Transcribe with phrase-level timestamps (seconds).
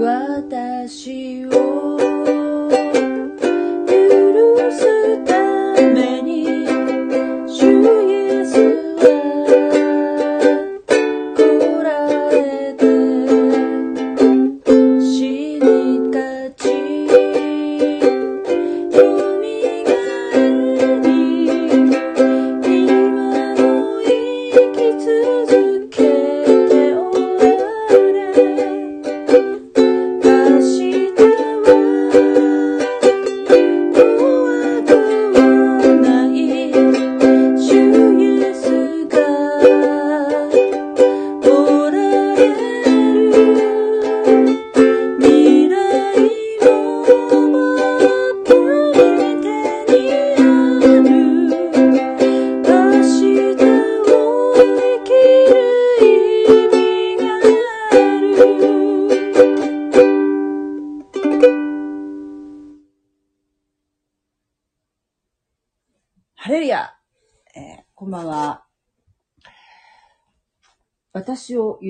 [0.00, 2.39] 私を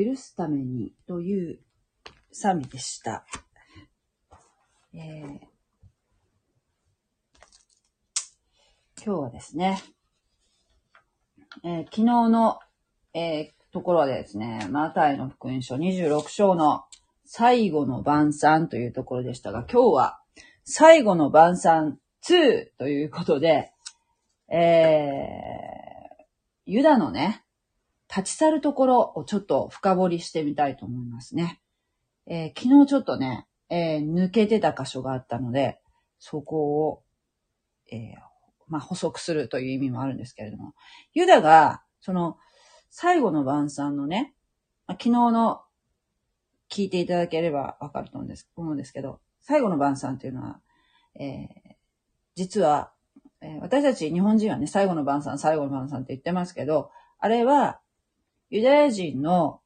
[0.05, 1.61] 許すためにという
[2.33, 3.25] 賛美でした。
[4.95, 5.51] えー
[9.03, 9.83] 今日はですね、
[11.65, 12.59] えー昨日の、
[13.15, 16.85] えーところでですね、マタイの福音書26章の
[17.25, 20.21] 最後の晩餐というところでしたが、今日は
[20.65, 21.99] 最後の晩餐
[22.29, 23.73] 2ということで、
[24.49, 26.25] えー、
[26.67, 27.45] ユダのね、
[28.15, 31.61] 立ち去るところをちょっと深掘りしてみたいと思いますね。
[32.27, 35.81] えー昨日ちょっとね、えー抜けてた箇所があったので、
[36.19, 37.03] そこを、
[37.91, 38.01] えー
[38.69, 40.75] まあ、補足するという意味もあるんですけれども、
[41.15, 42.37] ユダが、その、
[42.91, 44.35] 最後の晩餐のね、
[44.87, 45.63] まあ昨日の
[46.69, 50.61] 聞いていただければわかると思うんですけど、最後の晩餐というのは、
[51.19, 51.49] えー
[52.37, 52.93] 実は、
[53.41, 57.80] えー私たち日本人はね、最後の晩餐、最後の晩餐って言ってますけど、あれは、
[58.51, 59.61] ユダヤ人の、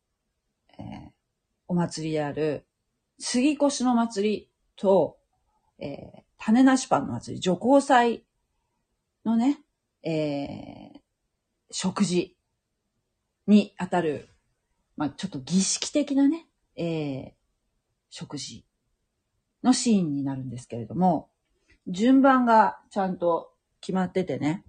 [0.78, 1.14] えー
[1.66, 2.66] お祭りである、
[3.18, 5.16] 杉越の祭りと、
[5.78, 8.22] えー種なしパンの祭り、女皇祭
[9.24, 9.60] のね、
[10.02, 11.00] えー
[11.70, 12.36] 食事
[13.46, 14.28] にあたる、
[14.96, 16.46] まあ、ちょっと儀式的なね、
[16.76, 17.32] えー
[18.10, 18.66] 食事
[19.62, 21.30] のシーンになるんですけれども、
[21.88, 24.64] 順番がちゃんと決まっててね、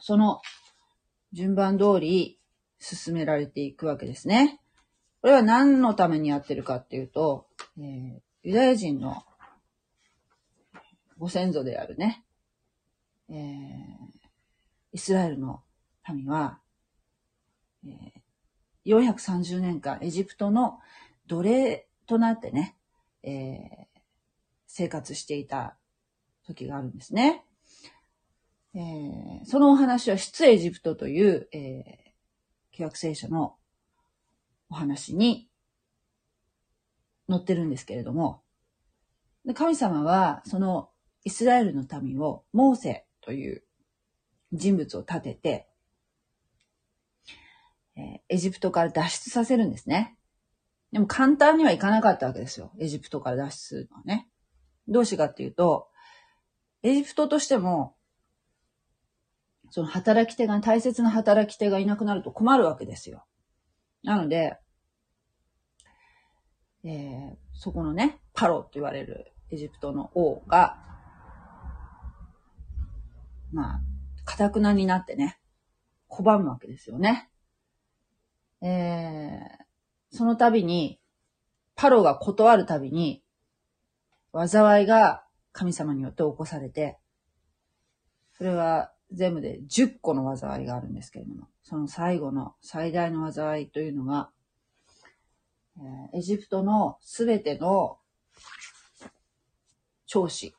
[0.00, 0.40] その
[1.32, 2.38] 順番通り
[2.78, 4.60] 進められていくわけですね。
[5.20, 7.46] これは何のためにやってるかっていうと、
[7.78, 9.24] えーユダヤ人の
[11.18, 12.24] ご先祖であるね、
[13.28, 13.36] えー
[14.92, 15.62] イスラエルの
[16.08, 16.60] 民は、
[17.84, 17.92] えー
[18.86, 20.78] 430年間エジプトの
[21.26, 22.76] 奴隷となってね、
[23.22, 23.88] えー
[24.66, 25.76] 生活していた
[26.46, 27.44] 時があるんですね。
[28.78, 32.08] えーそのお話は出エジプトという、えー
[32.70, 33.56] 旧約聖書の
[34.70, 35.48] お話に
[37.28, 38.42] 載ってるんですけれども、
[39.44, 40.90] で神様はその
[41.24, 43.64] イスラエルの民をモーセという
[44.52, 45.68] 人物を立てて、
[47.96, 50.16] えエジプトから脱出させるんですね。
[50.92, 52.70] でも簡単にはいかなかったわけですよ。
[52.78, 54.28] エジプトから脱出するのはね。
[54.86, 55.88] どうしてかっていうと、
[56.84, 57.96] エジプトとしても、
[59.70, 63.26] その働き手が、大切な働き手がいなくなると困るわけですよ。
[64.02, 64.58] なので、
[66.84, 70.78] えーそこのね、パロって言われるエジプトの王が、
[73.52, 73.80] まあ、
[74.24, 75.40] かたくなになってね、
[76.08, 77.28] 拒むわけですよね。
[78.62, 79.68] えー
[80.10, 81.00] その度に、
[81.74, 83.22] パロが断るたびに、
[84.32, 86.98] 災いが神様によって起こされて、
[88.32, 94.30] それは全部で10個の災いがあるんですけれども、その最後の最大の災いというのが、
[96.12, 97.98] えエジプトのすべての
[100.06, 100.54] 長子、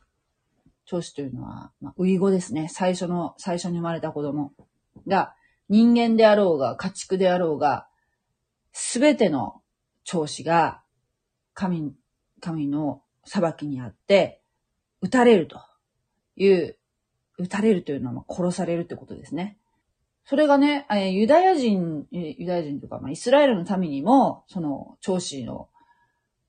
[0.86, 2.68] 長子というのは、まあ、ウイゴですね。
[2.70, 4.54] 最初の、最初に生まれた子供
[5.08, 5.36] が、
[5.68, 7.88] 人間であろうが、家畜であろうが、
[8.72, 9.62] すべての
[10.04, 10.82] 長子が、
[11.54, 11.94] 神、
[12.40, 14.42] 神の裁きにあって、
[15.02, 15.60] 撃たれると
[16.36, 16.79] いう、
[17.40, 19.58] 撃たれるというのは殺されるってことですね。
[20.26, 25.70] それがね、えユダヤ人、ユダヤ人とか、まあ、イスラエルの民にも、その、長子の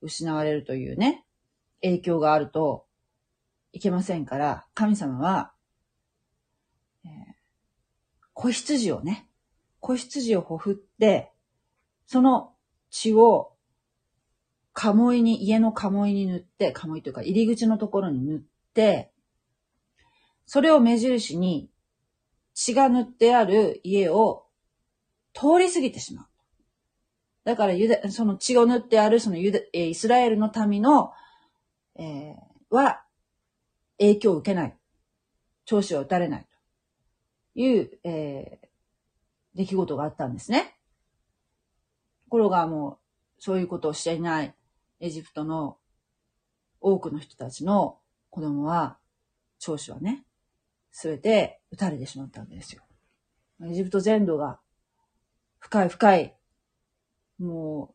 [0.03, 1.25] 失われるというね、
[1.81, 2.85] 影響があると
[3.73, 5.53] いけませんから、神様は、
[7.05, 7.41] えー
[8.41, 9.29] 子羊をね、
[9.81, 11.31] 子羊をほふって、
[12.07, 12.55] その
[12.91, 13.53] 血を
[14.73, 18.41] 鴨居に、家の鴨居に塗って、鴨居というか入り口のところに塗っ
[18.73, 19.13] て、
[20.52, 21.70] それを目印に
[22.55, 24.47] 血が塗ってある家を
[25.32, 26.26] 通り過ぎてしまう。
[27.44, 31.12] だからユダ、その血を塗ってあるそのユダ、えイスラエルの民の、
[31.94, 33.05] えーは
[34.00, 34.76] 影響を受けない。
[35.67, 36.47] 調子を打たれない。
[37.55, 38.69] という、えー
[39.55, 40.76] 出来事があったんですね。
[42.25, 42.99] ところがも
[43.38, 44.53] う、そういうことをしていない
[44.99, 45.79] エジプトの
[46.81, 48.00] 多くの人たちの
[48.31, 48.99] 子供は、
[49.61, 50.25] 長子はね、
[50.93, 52.83] すべて撃たれてしまったわけですよ。
[53.63, 54.61] エジプト全土が
[55.59, 56.37] 深い深い、
[57.39, 57.95] も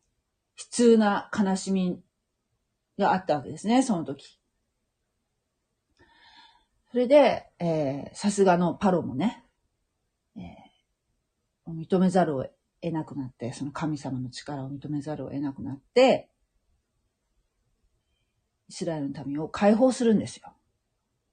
[0.58, 2.00] 悲痛な悲しみ
[2.98, 4.40] があったわけですね、その時。
[6.90, 9.44] それで、えーさすがのパロもね、
[10.36, 12.46] えー認めざるを
[12.80, 16.30] 得なくなって、その神様の力を認めざるを得なくなって、
[18.68, 20.54] イスラエルの民を解放するんですよ。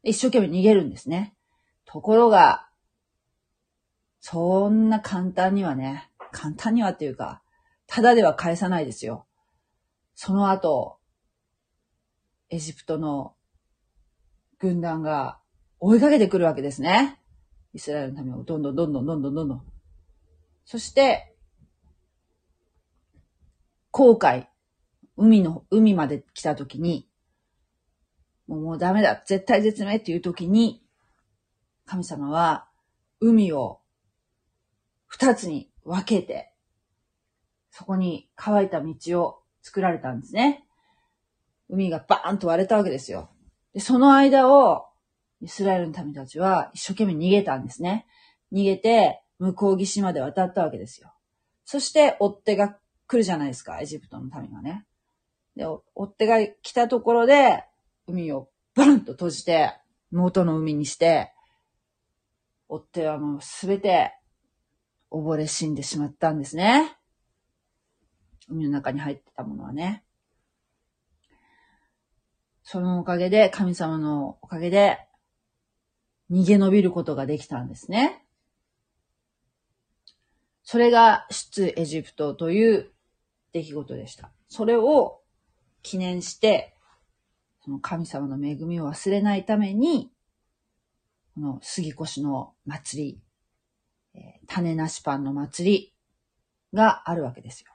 [0.01, 1.35] 一生懸命逃げるんですね。
[1.93, 2.67] ところが、
[4.19, 7.43] そんな簡単にはね、簡単にはっていうか、
[7.85, 9.27] ただでは返さないですよ。
[10.15, 10.97] その後、
[12.49, 13.35] エジプトの
[14.57, 15.37] 軍団が
[15.79, 17.19] 追いかけてくるわけですね。
[17.75, 19.65] イスラエルの民をどんどんどんどんどんどんどん。
[20.65, 21.35] そして、
[23.91, 24.49] 航海、
[25.15, 27.07] 海の、海まで来た時に、
[28.47, 30.82] もうもうダメだ、絶対絶命っていう時に、
[31.85, 32.67] 神様は
[33.19, 33.79] 海を
[35.07, 36.53] 二つに分けて、
[37.71, 40.65] そこに乾いた道を作られたんですね。
[41.69, 43.29] 海がバーンと割れたわけですよ。
[43.73, 44.85] で、その間を、
[45.41, 48.05] イスラエルの民たちは一生懸命逃げたんですね。
[48.51, 51.13] 逃げて、向こう岸まで渡ったわけですよ。
[51.65, 52.77] そして、追っ手が
[53.07, 54.85] 来るじゃないですか、エジプトの民がね。
[55.55, 57.65] で、追っ手が来たところで、
[58.07, 59.73] 海をバンと閉じて、
[60.11, 61.32] 元の海にして、
[62.69, 64.13] 追っ手はもうすべて
[65.11, 66.97] 溺れ死んでしまったんですね。
[68.49, 70.03] 海の中に入ってたものはね。
[72.63, 74.97] そのおかげで、神様のおかげで、
[76.31, 78.25] 逃げ延びることができたんですね。
[80.63, 82.93] それが出エジプトという
[83.51, 84.31] 出来事でした。
[84.47, 85.21] それを
[85.81, 86.75] 記念して、
[87.63, 90.12] その神様の恵みを忘れないために、
[91.35, 93.21] この杉越の祭り、
[94.13, 95.93] えー種なしパンの祭り
[96.73, 97.71] があるわけですよ。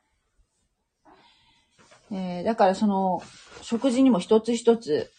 [2.12, 3.22] えーだからその
[3.62, 5.10] 食事にも一つ一つ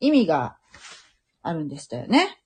[0.00, 0.56] 意味が
[1.42, 2.38] あるんでしたよね。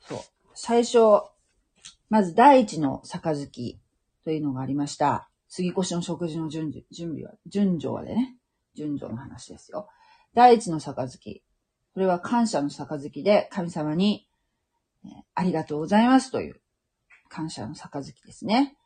[0.00, 0.18] そう。
[0.54, 0.98] 最初、
[2.10, 3.78] まず第一の杯
[4.24, 5.30] というのがありました。
[5.56, 8.36] 杉越しの食事の準備準備は、順序はでね、
[8.74, 9.88] 順序の話ですよ。
[10.34, 11.42] 第一の杯。
[11.94, 14.28] これは感謝の杯で神様に、
[15.34, 16.60] ありがとうございますという
[17.30, 18.76] 感謝の杯ですね。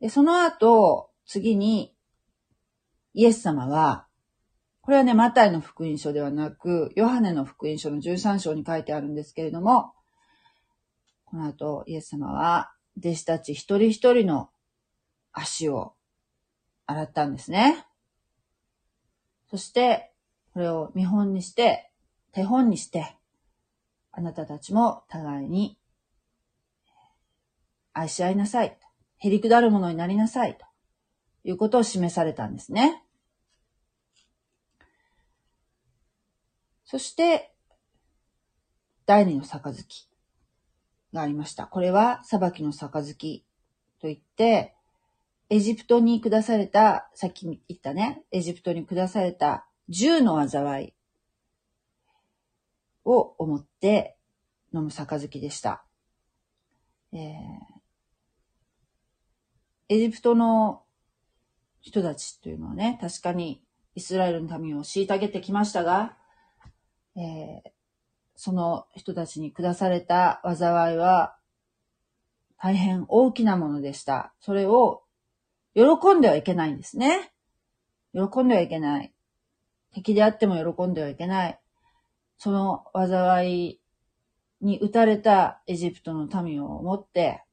[0.00, 1.96] で、その後、次に、
[3.14, 4.06] イエス様は、
[4.82, 9.94] これはね、マタイの福音書ではなく、ヨハネの福音書の13章に書いてあるんですけれども、
[11.24, 14.50] この後、イエス様は、弟子たち一人一人の
[15.32, 15.94] 足を
[16.92, 17.86] 洗ったんですね。
[19.50, 20.12] そして、
[20.52, 21.90] これを見本にして、
[22.32, 23.16] 手本にして、
[24.12, 25.78] あなたたちも互いに
[27.94, 28.78] 愛し合いなさい。
[29.18, 30.56] へりくだるものになりなさい。
[30.56, 30.66] と
[31.44, 33.02] いうことを示されたんですね。
[36.84, 37.54] そして、
[39.06, 39.84] 第二の杯
[41.12, 41.66] がありました。
[41.66, 43.44] これは裁きの杯
[44.00, 44.74] といって、
[45.52, 50.92] エジプトに下された、さっき言ったね、エジプトに下された十の災い
[53.04, 54.16] を思って
[54.72, 55.84] 飲む杯でした。
[57.12, 57.20] えー
[59.90, 60.84] エジプトの
[61.82, 63.62] 人たちというのはね、確かに
[63.94, 66.16] イスラエルの民を虐げてきましたが、
[67.14, 67.70] えー
[68.36, 71.36] その人たちに下された災いは
[72.56, 74.32] 大変大きなものでした。
[74.40, 75.02] それを
[75.74, 77.32] 喜んではいけないんですね。
[78.14, 79.12] 喜んではいけない。
[79.92, 81.58] 敵であっても喜んではいけない。
[82.38, 83.80] その災い
[84.60, 87.44] に打たれたエジプトの民を思って、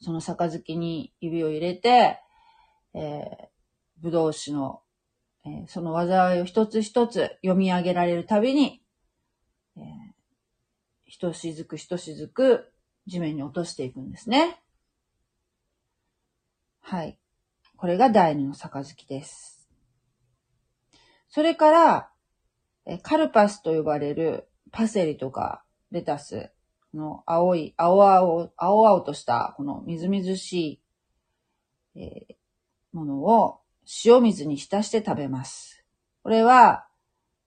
[0.00, 2.18] その杯に指を入れて、
[2.94, 4.82] えー、ぶどう酒の、
[5.44, 8.82] えーその災いを一つ一つ読み上げられるたびに、
[9.76, 9.84] えー、
[11.04, 12.72] ひとしずくひとしずく
[13.06, 14.60] 地面に落としていくんですね。
[16.80, 17.18] はい。
[17.76, 19.68] これが第二の杯です。
[21.28, 22.10] それから、
[23.02, 26.50] カルパスと呼ばれるパセリとかレタス
[26.94, 30.80] の青い、青々、青々としたこのみずみずし
[31.94, 32.34] い、えー、
[32.92, 33.60] ものを
[34.04, 35.84] 塩水に浸して食べます。
[36.22, 36.86] これは、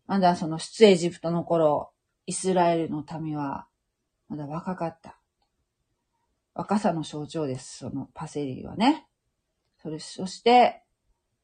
[0.08, 1.92] まだその出エジプトの頃、
[2.26, 3.68] イスラエルの民は
[4.30, 5.18] まだ若かった。
[6.54, 7.78] 若さの象徴です。
[7.80, 9.08] そのパセリはね。
[10.00, 10.82] そ、して、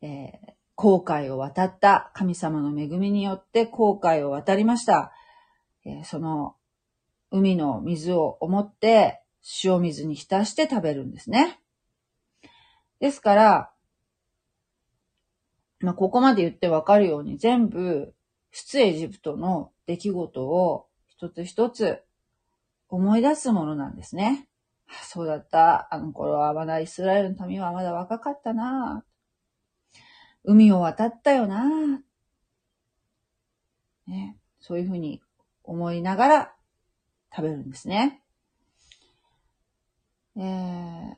[0.02, 5.12] えー、航海を渡った神様の恵みによって航海を渡りました。
[5.86, 6.56] えー、その
[7.32, 9.22] 海の水を思って
[9.64, 11.60] 塩水に浸して食べるんですね。
[13.00, 13.72] ですから、
[15.80, 18.14] まあ、ここまで言ってわかるように全部
[18.52, 22.02] 出エジプトの出来事を一つ一つ
[22.90, 24.48] 思い出すものなんですね。
[25.04, 25.94] そうだった。
[25.94, 29.04] あの頃はまだイスラエルの民はまだ若かったな。
[30.44, 32.02] 海を渡ったよな。
[34.08, 35.22] ね、そういうふうに
[35.64, 36.54] 思いながら
[37.36, 38.24] 食べるんですね。
[40.36, 41.16] えー、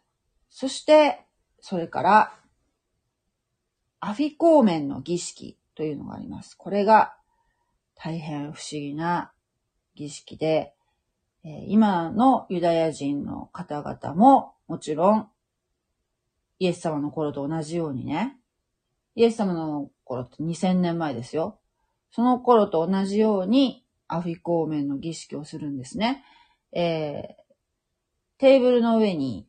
[0.49, 1.25] そして、
[1.61, 2.37] それから、
[3.99, 6.55] アフィコーメンの儀式というのがあります。
[6.55, 7.15] これが
[7.95, 9.31] 大変不思議な
[9.95, 10.73] 儀式で、
[11.43, 15.29] 今のユダヤ人の方々ももちろん
[16.59, 18.37] イエス様の頃と同じようにね、
[19.15, 21.59] イエス様の頃って2000年前ですよ。
[22.11, 26.23] その頃と同じようにアフィコーメンの儀式をするんですね。
[26.71, 27.43] えー、
[28.37, 29.47] テーブルの上に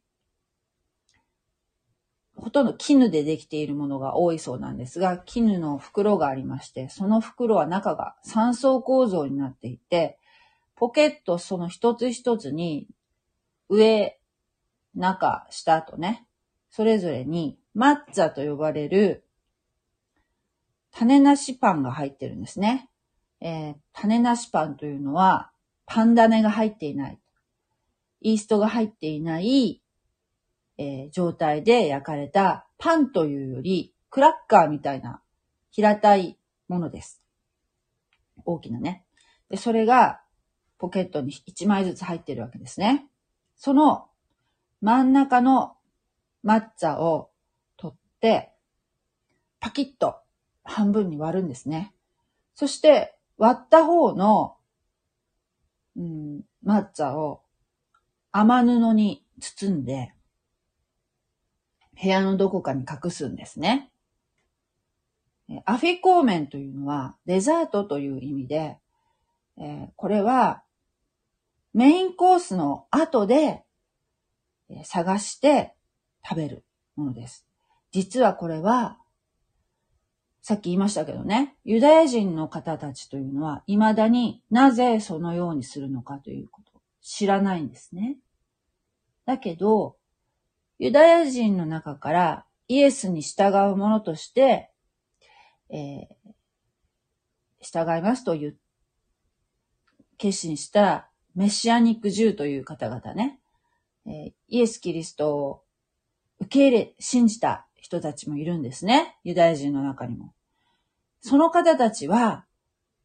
[2.42, 10.18] ほとんど絹でできているものが多いそうなんですが、絹の袋がありまして、その袋は中が三層構造になっていて、
[10.76, 12.88] ポケットその一つ一つに、
[13.68, 14.18] 上、
[14.94, 16.26] 中、下とね、
[16.70, 19.24] それぞれにマッツァと呼ばれる
[20.92, 22.88] 種なしパンが入ってるんですね。
[23.40, 25.50] えー、種なしパンというのは、
[25.86, 27.18] パン種が入っていない。
[28.20, 29.82] イーストが入っていない、
[30.78, 35.22] えー、状態で焼かれたパンというより、クラッカーみたいな
[35.70, 36.38] 平たい
[36.68, 37.22] ものです。
[38.44, 39.04] 大きなね。
[39.48, 40.21] で、それが
[40.82, 43.06] ポケットに1枚ずつ入ってるわけですね。
[43.54, 44.08] その
[44.80, 45.76] 真ん中の
[46.44, 47.30] 抹茶を
[47.76, 48.50] 取って、
[49.60, 50.16] パキッと
[50.64, 51.94] 半分に割るんですね。
[52.56, 54.56] そして割った方の、
[55.96, 57.42] うん、抹茶を
[58.32, 60.12] 甘布に包んで、
[62.02, 63.92] 部屋のどこかに隠すんですね。
[65.64, 68.78] アフィコーメンというのはデザートという意味で、
[69.58, 70.61] えー、これは
[71.74, 73.64] メインコースの後で
[74.84, 75.74] 探して
[76.26, 76.64] 食べる
[76.96, 77.46] ものです。
[77.90, 78.98] 実はこれは、
[80.40, 88.16] さっき言いましたけどね、ユダヤ人の方たちというのは、未だになぜそのようにするのかということを知らないんですね。
[89.24, 89.96] だけど、
[90.78, 94.70] ユダヤ人の中からイエスに従うものとして、
[95.70, 96.32] えー、
[97.60, 98.58] 従いますという
[100.18, 103.38] 決心したメシアニック Jew という方々ね、
[104.06, 105.62] え、イエス・キリストを
[106.40, 109.16] 受け入れ、信じた人たちもいるんですね。
[109.24, 110.34] ユダヤ人の中にも。
[111.20, 112.44] その方たちは、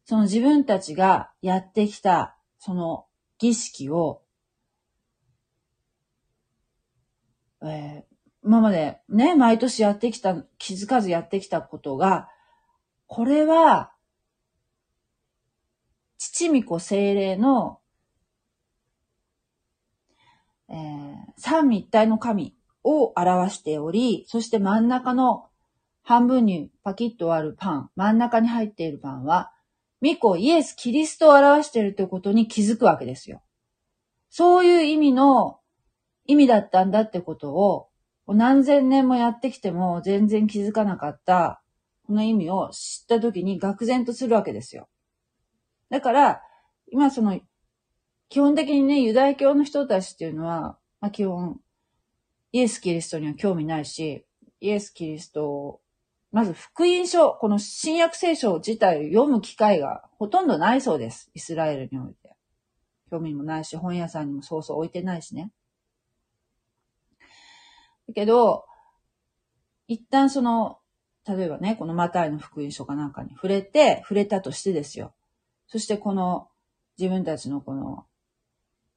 [0.05, 3.05] その自分たちがやってきた、その
[3.37, 4.21] 儀式を、
[7.61, 8.03] えー、
[8.43, 12.27] 今までね、毎年やってきた、気づかずやってきたことが、
[13.05, 13.93] これは、
[16.17, 17.79] 父巫女精霊の
[20.69, 25.45] えー、三位一体の神を表しており、そして真ん中の
[26.03, 29.51] 半分にパキッと割るパン、真ん中に入っているパンは、
[30.01, 33.41] 巫女イエス・キリストを表しているということに気づくわけですよ。
[34.29, 35.59] そういう意味の
[36.25, 37.89] 意味だったんだってことを、
[38.27, 41.61] 何千年もやってきても全然気づかなかった、
[42.05, 44.87] この意味を知った時に愕然とするわけですよ。
[45.89, 46.41] だから、
[46.91, 47.39] 今その
[48.29, 51.59] 基本的にね、ユダヤ教の人たちっていうのは、まあ、基本、
[52.51, 54.25] イエス・キリストには興味ないし、
[54.59, 55.81] イエス・キリストを、
[56.31, 61.31] まず福音書、この新約聖書自体を読む機会がほとんどないそうです。
[61.33, 62.35] イスラエルにおいて。
[63.09, 65.51] 興味もないし、本屋さんにもそうそう置いてないしね。
[68.07, 68.65] だけど、
[69.87, 70.79] 一旦その、
[71.27, 75.13] 例えばね、このマタイの福音書かなんかに触れて、触れたとしてですよ。
[75.67, 76.49] そしてこの
[76.97, 78.05] 自分たちのこの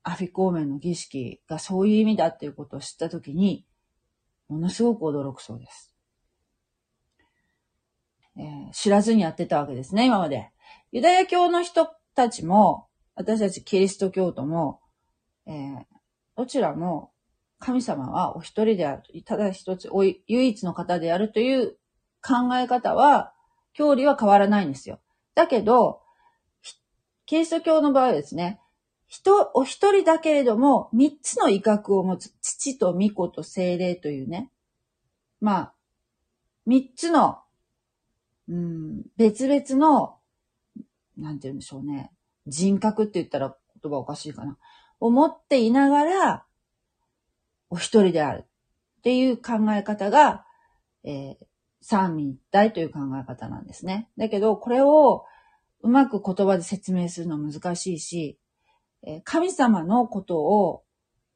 [0.03, 3.67] アフィコーメンの儀式がそういう意味だっていうことを知ったときに、
[4.49, 5.95] ものすごく驚くそうです。
[8.37, 10.51] えー、知らずにやってたわけですね、今まで。
[10.93, 14.81] ユダヤ教の人たちも、私たちキリスト教徒も、
[15.47, 15.85] えー、
[16.37, 17.13] どちらも
[17.59, 19.91] 神様はお一人である、ただ一つ、
[20.27, 21.77] 唯一の方であるという
[22.23, 23.35] 考え方は、
[23.75, 25.01] 教理は変わらないんですよ。
[25.35, 26.01] だけど、
[27.27, 28.61] キリスト教の場合ですね、
[29.11, 34.53] 人、お一人だけれども、三つの威嚇を持つ父と御子と精霊というね、
[35.41, 35.75] まあ、
[36.65, 37.41] 三つの、
[38.49, 40.17] うん、別々の、
[41.19, 42.13] なんて言うんでしょうね。
[42.47, 44.57] 人格って言ったら言葉おかしいかな。
[45.01, 46.47] を持っていながら、
[47.69, 48.45] お一人である
[48.99, 50.45] っていう考え方が、
[51.03, 51.37] えー、
[51.83, 54.09] 三位一体という考え方なんですね。
[54.17, 55.25] だけど、これを
[55.81, 58.39] うまく言葉で説明するの難しいし、
[59.25, 60.83] 神様のことを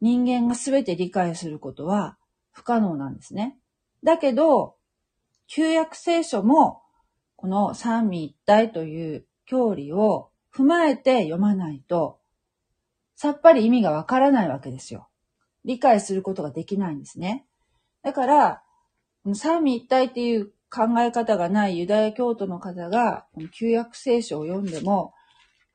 [0.01, 2.19] 人間が全て理解することは
[2.53, 3.59] 不可能なんですね。
[4.03, 4.77] だけど、
[5.47, 6.83] 旧約聖書も
[7.37, 12.19] この三位一体という教理を踏まえて読まないと、
[13.17, 15.09] さっぱり意味がわからないわけですよ。
[15.65, 17.47] 理解することができないんですね。
[18.03, 18.63] だから、
[19.35, 25.15] 三位一体っていう考え方がないユダヤ教徒の方が、旧約聖書を読んでも、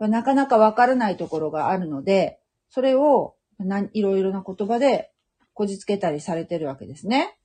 [0.08, 2.40] なかなかわからないところがあるので、
[2.70, 3.36] それを
[3.94, 5.12] いろいろな言葉で
[5.54, 7.38] こじつけたりされてるわけですね。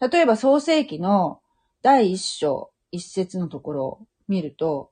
[0.00, 1.40] 例えば創世記の
[1.82, 4.90] 第一章一節のところを見ると、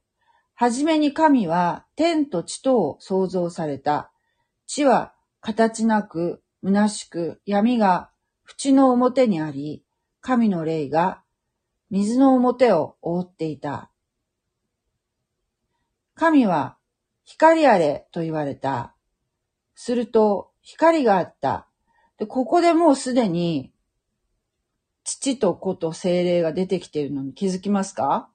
[0.55, 4.11] はじめに神は天と地とを創造された。
[4.67, 8.11] 地は形なく、虚しく、闇が
[8.47, 9.85] 縁の表にあり、
[10.21, 11.23] 神の霊が
[11.91, 13.91] 水の表を覆っていた。
[16.23, 16.77] 神は
[17.25, 18.95] 光あれと言われた。
[19.75, 21.67] すると光があった。
[22.17, 23.73] で、ここでもうすでに
[25.03, 28.31] 父と子と精霊が出てきているのに気づきますか？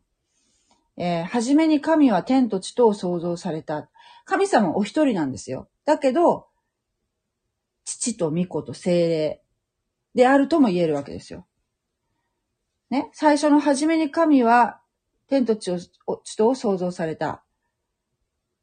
[0.97, 3.89] えー、はじめに神は天と地とを創造された。
[4.25, 5.69] 神様お一人なんですよ。
[5.85, 6.47] だけど、
[7.85, 9.41] 父と御子と精霊
[10.13, 11.47] であるとも言えるわけですよ。
[12.89, 13.09] ね？
[13.13, 14.81] 最初のはじめに神は
[15.29, 17.45] 天と地を地とを創造された。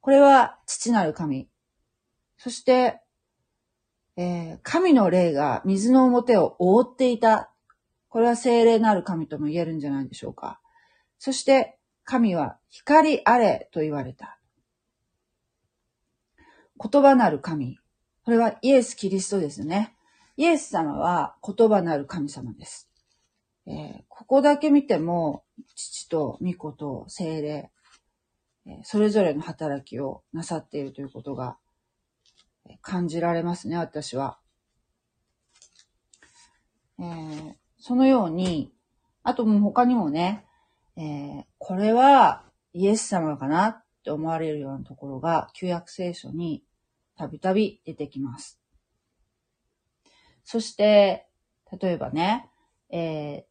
[0.04, 1.48] これは父なる神。
[2.36, 3.00] そして、
[4.18, 7.50] えー、神の霊が水の表を覆っていた。
[8.10, 10.60] これは精霊なる神とも言えるんじゃないでしょうか。
[11.18, 14.38] そして、神は光あれと言われた。
[16.78, 17.78] 言葉なる神。
[18.26, 19.96] これはイエス・キリストですね。
[20.36, 22.90] イエス様は言葉なる神様です。
[23.66, 27.70] えー、ここだけ見ても、父と御子と精霊、
[28.82, 31.58] それぞれの働きをなさっているということが
[32.80, 34.38] 感じられますね、私は。
[36.98, 38.72] えー、そのように、
[39.22, 40.46] あともう他にもね、
[40.96, 46.62] えー、これはイエス様かなって思われるようなところが旧約聖書に
[47.16, 48.60] たびたび出てきます。
[50.44, 51.26] そして、
[51.80, 52.50] 例えばね、
[52.90, 53.46] え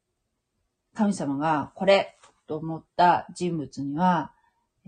[0.94, 4.32] ー、神様がこれと思った人物には、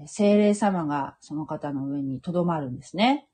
[0.07, 3.27] 精霊様がその方の上に留まるんですね。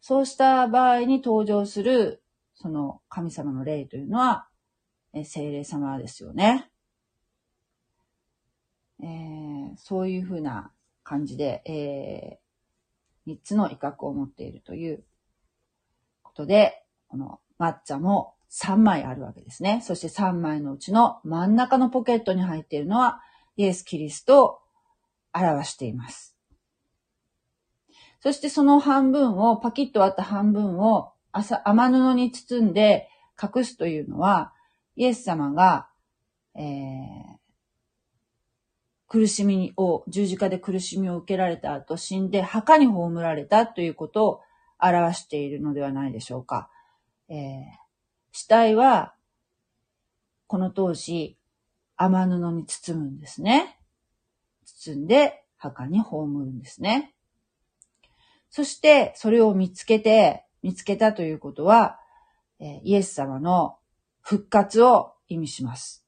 [0.00, 2.22] そうした場合に登場する、
[2.54, 4.46] その神様の霊というのは、
[5.24, 6.70] 精霊様ですよね。
[9.00, 10.70] えー、そういうふうな
[11.02, 15.04] 感じで、えー、3つの威嚇を持っているという
[16.22, 19.80] ことで、この抹茶も3枚あるわけですね。
[19.82, 23.20] そして3枚のうちの真ん中のポケットに入っているのは、
[23.56, 24.60] イエス・キリスト
[25.34, 26.36] 表しています。
[28.20, 33.08] そしてその半分を、パキッと割った半分を朝雨布に包んで
[33.42, 34.54] 隠すというのは、
[34.96, 35.88] イエス様が、
[36.54, 36.64] えー、
[39.08, 44.40] 苦しみを、十字架で苦しみを受けられた後死んで墓に葬られたということを
[44.78, 46.70] 表しているのではないでしょうか。
[47.28, 47.62] えー、
[48.32, 49.14] 死体は、
[50.46, 51.36] この当時、
[51.96, 53.78] 雨布に包むんですね。
[54.64, 57.14] 包んで墓に葬るんですね。
[58.50, 61.98] そして、それを見つけて、見つけたということは、
[62.58, 63.76] イエス様の
[64.20, 66.06] 復活を意味します。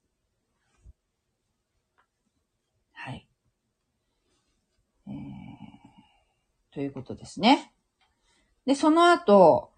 [2.93, 3.29] はい。
[5.09, 5.15] えー、
[6.73, 7.73] ということですね。
[8.65, 9.73] で、その後、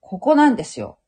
[0.00, 0.98] ここなんですよ。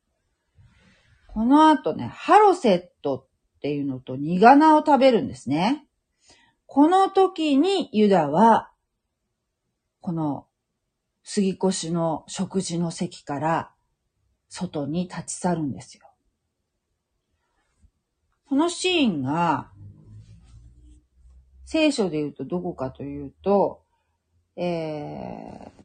[1.27, 5.85] この後ね、ハロセットっていうのとニガナを食べるんですね。
[6.71, 8.69] この時にユダは、
[10.01, 10.45] この
[11.23, 13.71] 杉越の食事の席から
[14.49, 16.03] 外に立ち去るんですよ。
[18.45, 19.71] このシーンが、
[21.65, 23.81] 聖書で言うとどこかというと、
[24.55, 25.83] えー、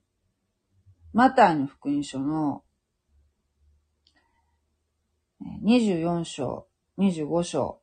[1.14, 2.62] マタイの福音書の
[5.64, 6.66] 24章、
[6.98, 7.80] 25章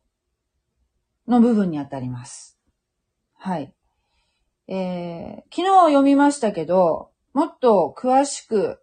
[1.27, 2.60] の部分にあたります。
[3.43, 3.73] はい。
[4.67, 8.79] えー、昨日読みましたけど、もっと詳しく、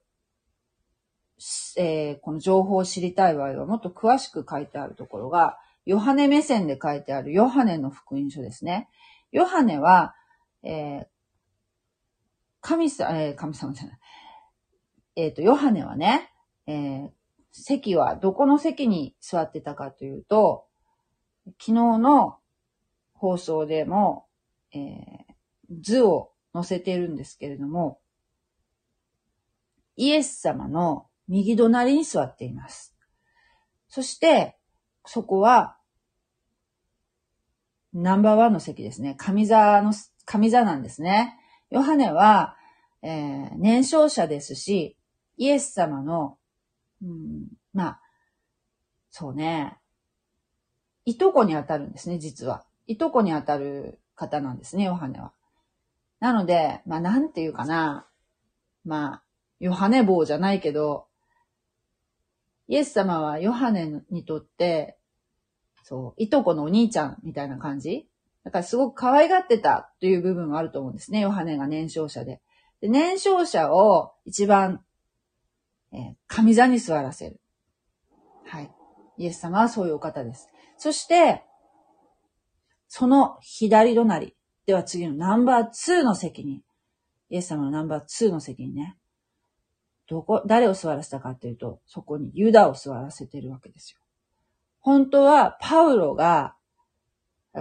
[1.77, 8.89] えー、この情報を知りたい場合は、もっと詳しく書いてあるところが、ヨハネ目線で書いてあるヨハネの福音書ですね。
[9.31, 10.17] ヨハネは、
[10.65, 11.07] えー、
[12.61, 13.99] 神様、えー、神様じゃない。
[15.15, 16.33] えっ、ー、と、ヨハネはね、
[16.67, 17.11] えー、
[17.53, 20.67] 席はどこの席に座ってたかというと、
[21.47, 22.39] 昨日の
[23.15, 24.25] 放送でも、
[24.73, 28.01] えー、図を載せているんですけれども、
[29.97, 32.97] イエス様の右隣に座っています。
[33.89, 34.57] そして、
[35.05, 35.77] そこは、
[37.93, 39.17] ナンバーワンの席ですね。
[39.19, 39.93] 上座の、
[40.27, 41.39] 上座なんですね。
[41.71, 42.57] ヨハネは、
[43.03, 44.97] えー、年少者ですし、
[45.37, 46.39] イエス様の
[47.03, 48.01] うん、まあ、
[49.11, 49.79] そうね。
[51.05, 52.65] いとこにあたるんですね、実は。
[52.87, 55.33] いとこにあたる方なんですね、ヨハネは。
[56.21, 58.07] なので、まあ、なんていうかな。
[58.85, 59.23] まあ、
[59.61, 61.07] ヨハネ棒じゃないけど、
[62.67, 64.99] イエス様はヨハネにとって、
[65.83, 68.09] そう、いとこのお兄ちゃんみたいな感じ
[68.45, 72.41] だからすごく可愛がってたという部分はあると思うんですね、ヨハネが年少者で。
[72.81, 74.83] で年少者を一番
[75.93, 77.41] えー、神座に座らせる。
[78.45, 78.71] はい。
[79.17, 80.49] イエス様はそういうお方です。
[80.77, 81.45] そして、
[82.89, 84.35] その左隣、
[84.67, 86.63] では次のナンバー2の席に、
[87.31, 88.97] イエス様のナンバー2の席にね、
[90.09, 94.01] どこ、誰を座らせたかっていうと、そこにユダを座らせてるわけですよ。
[94.81, 96.57] 本当は、パウロが、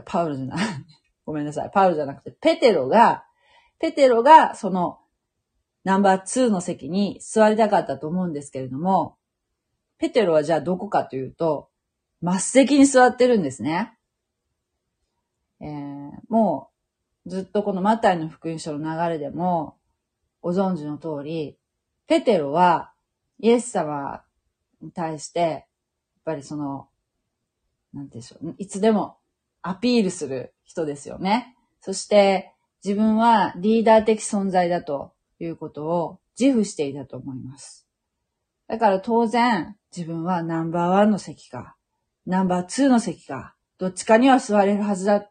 [0.06, 0.66] パウロじゃない、
[1.26, 3.26] ごめんなさい、パウロじゃなくて、ペテロが、
[3.80, 5.00] ペテロが、その、
[5.84, 9.18] ナンバー2の席に座りたかったと思うんですけれども、
[9.98, 11.70] ペテロはじゃあどこかというと、
[12.22, 13.97] 末席に座ってるんですね。
[15.60, 16.70] えー、も
[17.26, 19.78] う、ずっとこのマタイの福音書の流れでも、
[20.42, 21.58] ご存知の通り、
[22.08, 22.94] ペテロは、
[23.40, 24.24] イエス様
[24.82, 25.64] に対して、やっ
[26.26, 26.88] ぱりその、
[27.94, 29.18] なんでしょう、いつでも
[29.62, 31.56] アピールする人ですよね。
[31.82, 37.88] そして、自分はリーダー的存在だということを自負していたと思います。
[38.68, 41.76] だから当然、自分はナンバーワンの席か、
[42.26, 45.30] ナンバーツーの席か、どっちかには座れるはずだ、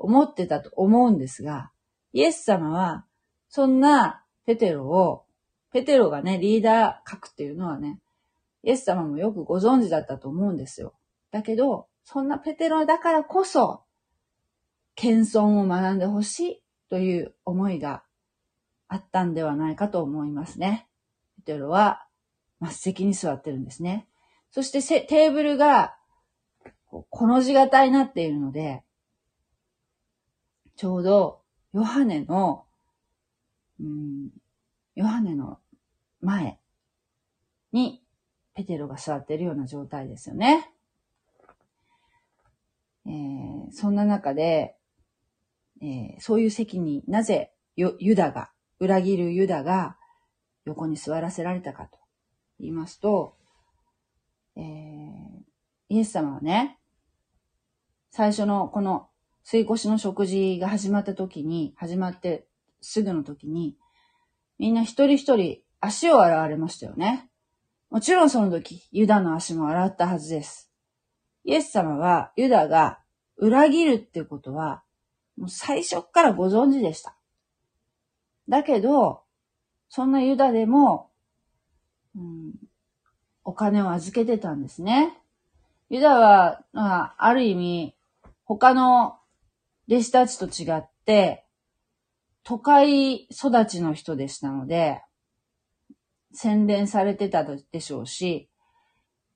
[0.00, 1.70] 思ってたと思うんですが、
[2.12, 3.04] イエス様は、
[3.48, 5.24] そんなペテロを、
[5.72, 8.00] ペテロがね、リーダー格っていうのはね、
[8.62, 10.94] イエス様もよくご存知だったと思うんですよ。
[11.30, 13.82] だけど、そんなペテロだからこそ、
[14.94, 18.02] 謙遜を学んでほしいという思いが
[18.88, 20.88] あったんではないかと思いますね。
[21.36, 22.06] ペテロは
[22.62, 24.08] 末席に座ってるんですね。
[24.50, 25.94] そしてテーブルが
[26.88, 28.82] この字型になっているので、
[30.80, 31.42] ちょうど
[31.74, 32.64] ヨハネの、
[33.78, 34.30] うん、
[34.94, 35.58] ヨハネの
[36.22, 36.58] 前
[37.70, 38.02] に
[38.54, 40.72] ペテロが座っているような状態ですよね。
[43.04, 44.74] えー、そんな中で、
[45.82, 49.98] えー、そういう席になぜユダが裏切るユダが
[50.64, 51.98] 横に座らせられたかと
[52.58, 53.36] 言いますと、
[54.56, 54.64] えー、
[55.90, 56.78] イエス様はね、
[58.10, 59.09] 最初のこの
[59.42, 62.46] 水越しの食事が始まった時に、始まって
[62.80, 63.76] すぐの時に、
[64.58, 67.30] みんな一人一人足を洗われましたよね。
[67.90, 70.70] もちろんその時、ユダの足も洗ったはずです。
[71.44, 73.00] イエス様はユダが
[73.36, 74.82] 裏切るってことは、
[75.36, 77.16] もう最初からご存知でした。
[78.48, 79.22] だけど、
[79.88, 81.10] そんなユダでも、
[82.14, 82.52] うん、
[83.44, 85.18] お金を預けてたんですね。
[85.88, 87.96] ユダは、まあ、ある意味、
[88.44, 89.19] 他の
[89.90, 91.44] 弟子たちと違って、
[92.44, 95.02] 都会育ちの人でしたので、
[96.32, 98.48] 洗練されてたでしょうし、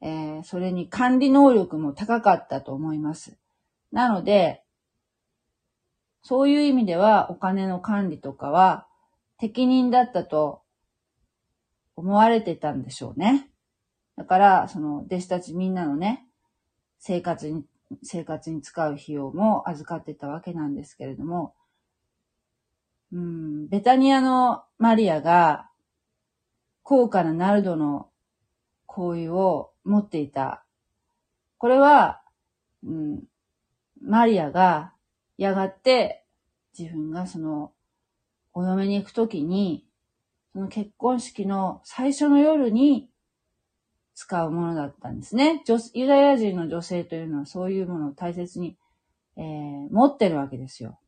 [0.01, 3.37] えー、それに管理能力も高かったと思います。
[3.91, 4.63] なので、
[6.23, 8.87] そういう意味ではお金の管理とかは
[9.39, 10.63] 適任だったと
[11.97, 13.51] 思われてたんでしょうね。
[14.17, 16.27] だから、その弟子たちみんなのね、
[16.99, 17.65] 生活に、
[18.03, 21.55] 生活に使う費用も預かってたわけなんですけれども、
[23.13, 25.71] うん、ベタニアのマリアが、
[26.83, 28.11] 高価なナルドの
[28.87, 30.65] 香油を持っていた。
[31.59, 32.21] これは、
[32.83, 33.23] うん、
[34.03, 34.93] マリアが
[35.39, 36.25] やがて
[36.79, 37.73] 自分がその
[38.53, 39.87] お嫁に行くときに、
[40.53, 43.09] その結婚式の最初の夜に
[44.15, 45.63] 使うものだったんですね。
[45.93, 48.77] ユダヤ人の女性というのはそういうものを大切に、
[49.37, 50.99] えー持ってるわけですよ。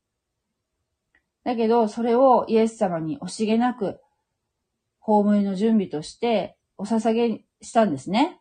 [1.43, 3.99] だけど、それをイエス様に惜しげなく、
[4.99, 8.39] 葬りの準備としてお捧げしたんですね。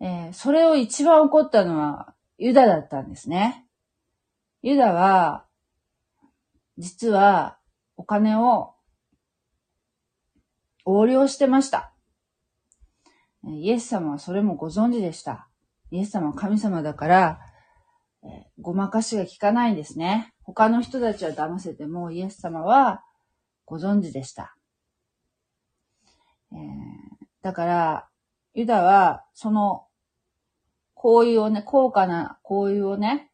[0.00, 3.66] えーそれを一番怒ったのはユダだったんですね。
[4.62, 5.46] ユダは、
[6.78, 7.58] 実は
[7.96, 8.74] お金を
[10.86, 11.95] 横領してました。
[13.46, 15.48] イエス様はそれもご存知でした。
[15.90, 17.40] イエス様は神様だから、
[18.60, 20.34] ごまかしが効かないんですね。
[20.42, 23.04] 他の人たちは騙せても、イエス様は
[23.64, 24.56] ご存知でした。
[26.52, 26.96] えー
[27.46, 28.08] だから、
[28.54, 29.86] ユダは、その、
[30.96, 33.30] 香油をね、高価な香油をね、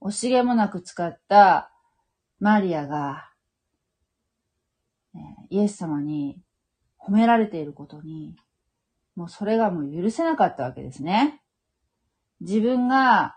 [0.00, 1.70] 惜しげもなく使った
[2.40, 3.30] マリアが、
[5.14, 6.40] えイエス様に
[6.98, 8.34] 褒められていることに、
[9.16, 11.42] もうそれがもう許せなかったわけですね。
[12.40, 13.36] 自分が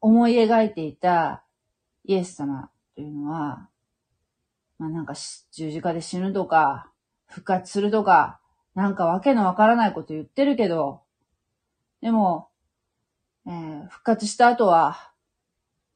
[0.00, 1.44] 思い描いていた
[2.04, 3.70] イエス様というのは、
[4.78, 5.14] まあなんか
[5.52, 6.90] 十字架で死ぬとか、
[7.26, 8.40] 復活するとか、
[8.74, 11.00] なんかわけのわからないこと言ってるけど、
[12.02, 12.48] でも、
[13.46, 15.12] えー復活した後は、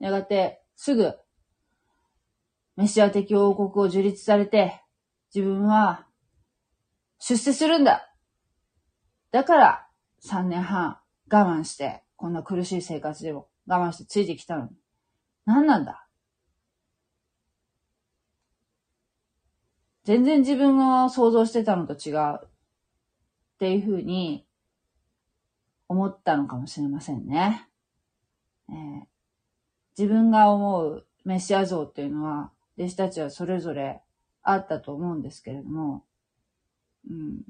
[0.01, 1.15] やがてすぐ、
[2.77, 4.83] メシア的王国を樹立されて、
[5.35, 6.07] 自分は
[7.19, 8.13] 出世するんだ
[9.31, 9.87] だから
[10.25, 10.99] 3年半
[11.31, 14.71] 我慢して、こんな苦しい生活でも我慢してついてきたのに。
[15.45, 16.07] 何なんだ？
[20.05, 22.37] 全然自分が想像してたのと違う。
[22.45, 22.49] っ
[23.59, 24.47] ていうふうに
[25.89, 27.69] 思ったのかもしれませんね。
[28.71, 29.09] えー
[29.99, 34.01] 自分が思うメシア像っていうのは、弟子たちはそれぞれ
[34.45, 36.05] あったと思うんですけれども、
[37.09, 37.43] うん、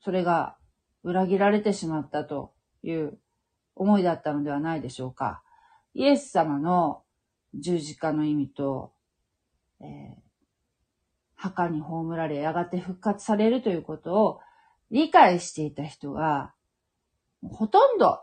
[0.00, 0.56] それが
[1.02, 3.18] 裏切られてしまったという
[3.74, 5.42] 思いだったのではないでしょうか。
[5.94, 7.02] イエス様の
[7.54, 8.92] 十字架の意味と、
[9.80, 10.32] えー
[11.42, 14.40] 墓に葬られ、やがて復活されるということを
[14.92, 16.54] 理解していた人が、
[17.42, 18.20] ほとんど、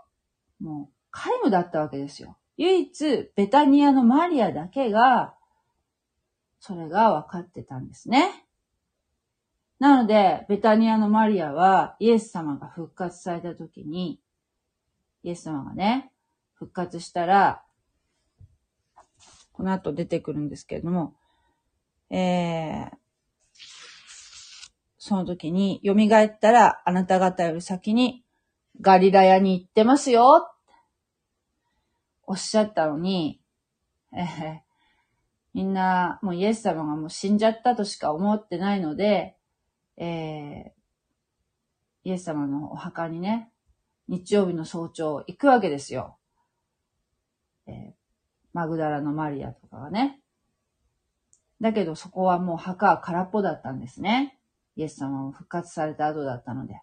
[0.62, 2.38] もう、皆無だったわけですよ。
[2.56, 5.36] 唯一、ベタニアのマリアだけが、
[6.62, 8.46] それが分かってたんですね。
[9.80, 14.20] なので、ベタニアのマリアは、イエス様が復活された時に、
[15.24, 16.12] イエス様がね、
[16.54, 17.64] 復活したら、
[19.54, 21.16] この後出てくるんですけれども、
[22.10, 22.90] えー、
[24.98, 28.26] その時に、蘇ったら、あなた方より先に、
[28.82, 30.50] ガリラヤに行ってますよ、
[32.24, 33.42] おっしゃったのに、
[34.14, 34.70] えー
[35.54, 39.36] みんな、もうイエス様がもう死んじゃったとしか思ってないので、
[40.00, 40.80] えー
[42.06, 43.52] イエス様のお墓にね、
[44.08, 46.18] 日曜日の早朝行くわけですよ。
[47.68, 48.00] えー
[48.52, 50.20] マグダラのマリアとかがね。
[51.62, 54.40] だけどそこはもう墓は空っぽだったんですね。
[54.76, 56.82] イエス様も復活された後だったので。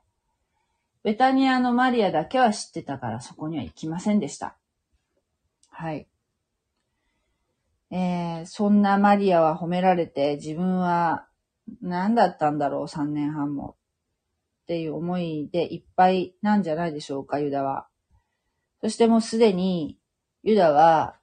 [1.02, 4.56] ベタニアのマリアだけは知ってたからそこには行きませんでした。
[5.70, 6.08] はい。
[7.90, 11.28] えー、そんなマリアは褒められて自分は
[11.82, 13.76] 何だったんだろう、3年半も。
[14.64, 17.88] っていう思いでいっぱいなんじゃないでしょうか、ユダは。
[18.80, 19.98] そしてもうすでに、
[20.42, 21.16] ユダは、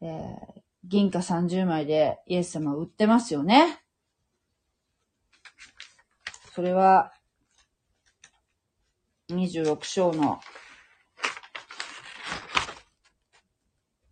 [0.00, 0.56] えー
[0.88, 3.80] 銀貨30枚でイエス様を売ってますよね。
[6.54, 7.12] それは、
[9.30, 10.40] 26章の、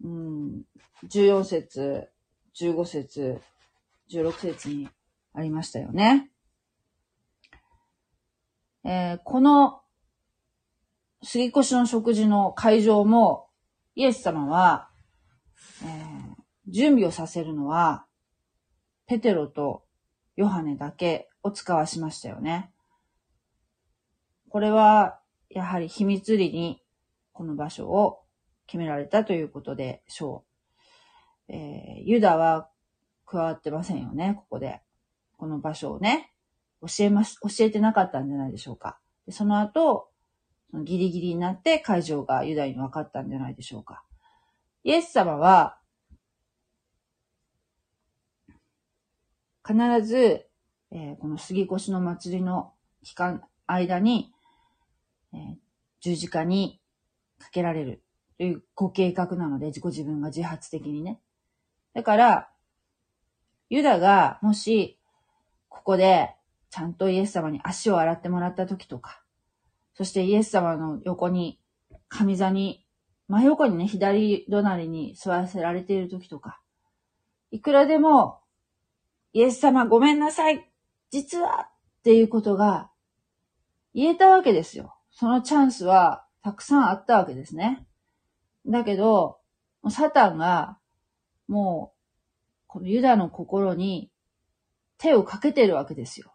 [0.02, 0.62] うん、
[1.06, 2.08] 14節、
[2.56, 3.40] 15節、
[4.10, 4.88] 16節に
[5.34, 6.30] ありましたよね。
[8.84, 9.80] えーこの
[11.22, 13.48] 杉越の食事の会場も、
[13.94, 14.90] イエス様は、
[15.82, 16.34] えー
[16.66, 18.06] 準備をさせるのは、
[19.06, 19.84] ペテロと
[20.34, 22.72] ヨハネだけを使わしましたよね。
[24.48, 25.20] これは、
[25.50, 26.82] やはり秘密裏に
[27.32, 28.22] この場所を
[28.66, 30.44] 決められたということでしょ
[31.48, 31.52] う。
[31.52, 32.70] えーユダは
[33.26, 34.83] 加わってませんよね、ここで。
[35.44, 36.32] この場所をね、
[36.80, 38.98] 教えます、教えてなかったんじゃないでしょうか。
[39.26, 40.08] でその後、
[40.70, 44.04] そのギリギリになって会場がユダに分かったんじゃないでしょうか。
[44.84, 45.76] イエス様は、
[49.66, 50.46] 必ず、
[50.90, 54.32] えーこの杉越の祭りの期間、間に、
[55.34, 55.54] えー
[56.00, 56.80] 十字架に
[57.38, 58.02] かけられる
[58.38, 61.20] というご計画なので、ご自分が自発的にね。
[61.92, 62.50] だから、
[63.68, 64.98] ユダがもし、
[65.84, 66.34] ここで、
[66.70, 69.22] ちゃんとイエス様に足を洗ってもらった時とか、
[69.92, 71.60] そしてイエス様の横に、
[72.08, 72.86] 上座に、
[73.28, 76.62] 真横にね、左隣に座らせられている時とか、
[77.50, 78.40] いくらでも、
[79.34, 80.66] イエス様ごめんなさい
[81.10, 82.90] 実はっていうことが
[83.92, 84.96] 言えたわけですよ。
[85.10, 87.86] そのチャンスはたくさんあったわけですね。
[88.66, 89.38] だけど、
[89.90, 90.78] サタンが、
[91.46, 91.98] もう、
[92.68, 94.10] このユダの心に
[94.98, 96.32] 手をかけてるわけですよ。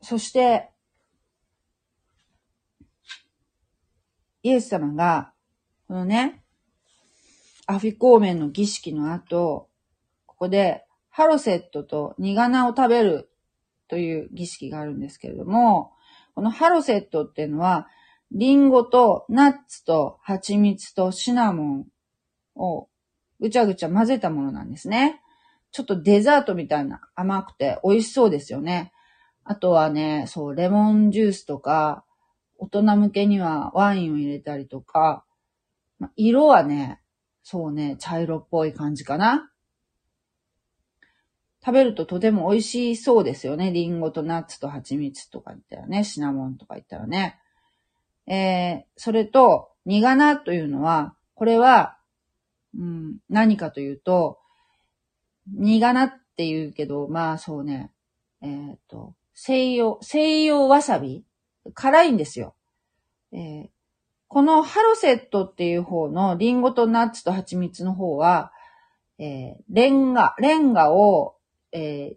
[0.00, 0.70] そして、
[4.42, 5.32] イエス様が、
[5.88, 6.44] このね、
[7.66, 9.68] アフィコーメンの儀式の後、
[10.26, 13.30] ここでハロセットとニガナを食べる
[13.88, 15.92] という儀式があるんですけれども、
[16.36, 17.88] このハロセットっていうのは、
[18.30, 21.86] リンゴとナッツと蜂蜜とシナモン
[22.54, 22.88] を
[23.40, 25.20] ぐちゃぐちゃ混ぜたものなんですね。
[25.72, 28.92] ちょっとデザートみたいな甘くて美味しそうですよね。
[29.44, 32.04] あとはね、そう、レモンジュースとか、
[32.58, 35.24] 大人向けにはワインを入れたりとか、
[35.98, 37.00] ま色はね、
[37.42, 39.50] そうね、茶色っぽい感じかな。
[41.64, 43.72] 食べるととても美味しそうですよね。
[43.72, 47.38] リンゴとナッツと蜂蜜とか言ったらね、シナモンとか言ったらね。
[48.26, 51.95] えー、それと、苦菜というのは、これは、
[52.78, 54.38] うん、何かというと、
[55.48, 57.92] 苦菜って言うけど、まあそうね、
[58.42, 61.24] えっ、と、西洋、西洋わさび？
[61.74, 62.54] 辛いんですよ。
[63.32, 63.68] えー
[64.28, 68.50] このハロセットっていう方のリンゴとナッツと蜂蜜の方は、
[69.18, 71.36] えーレンガ、レンガを、
[71.70, 72.16] え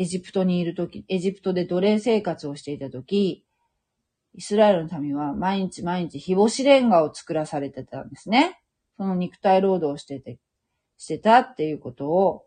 [0.00, 3.44] エジプトにいるとき、エジプトで奴隷生活をしていたとき、
[4.34, 8.57] イスラエルの民は毎日毎日日干しレンガを作らされてたんですね。
[8.98, 10.38] その肉体労働をしてて、
[10.98, 12.44] してたっていうことを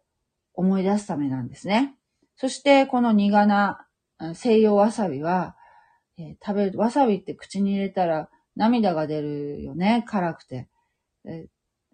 [0.53, 1.95] 思い出すためなんですね。
[2.35, 3.87] そして、この苦な
[4.35, 5.55] 西洋わさびは、
[6.17, 10.67] え食べる、わさびって口に入れたら涙が出るよね、辛くて。
[11.25, 11.47] え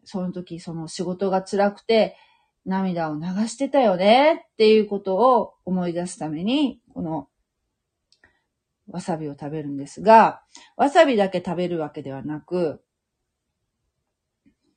[0.04, 2.18] その時、その仕事が辛くて、
[2.66, 7.28] 涙を流してたよね、っていうことを思い出すために、この、
[8.90, 10.42] わさびを食べるんですが、
[10.78, 12.82] わさびだけ食べるわけではなく、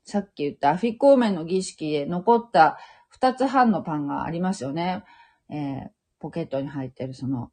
[0.04, 5.04] さっき言ったアフィコーメンの儀式で残った二つ半のパンがありますよね。
[5.48, 7.50] えーポケットに入ってるその、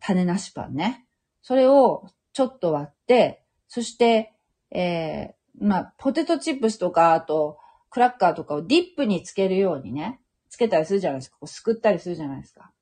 [0.00, 1.06] 種なしパンね。
[1.40, 4.34] それをちょっと割って、そして、
[4.70, 7.58] えーまあ、ポテトチップスとか、あと、
[7.90, 10.20] クラッカーとかをディップにつけるようにね、
[10.50, 11.36] つけたりするじゃないですか。
[11.38, 12.72] こうすくったりするじゃないですか。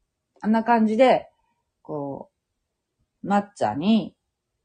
[0.41, 1.29] あんな感じで、
[1.83, 2.31] こ
[3.23, 4.17] う、抹茶に、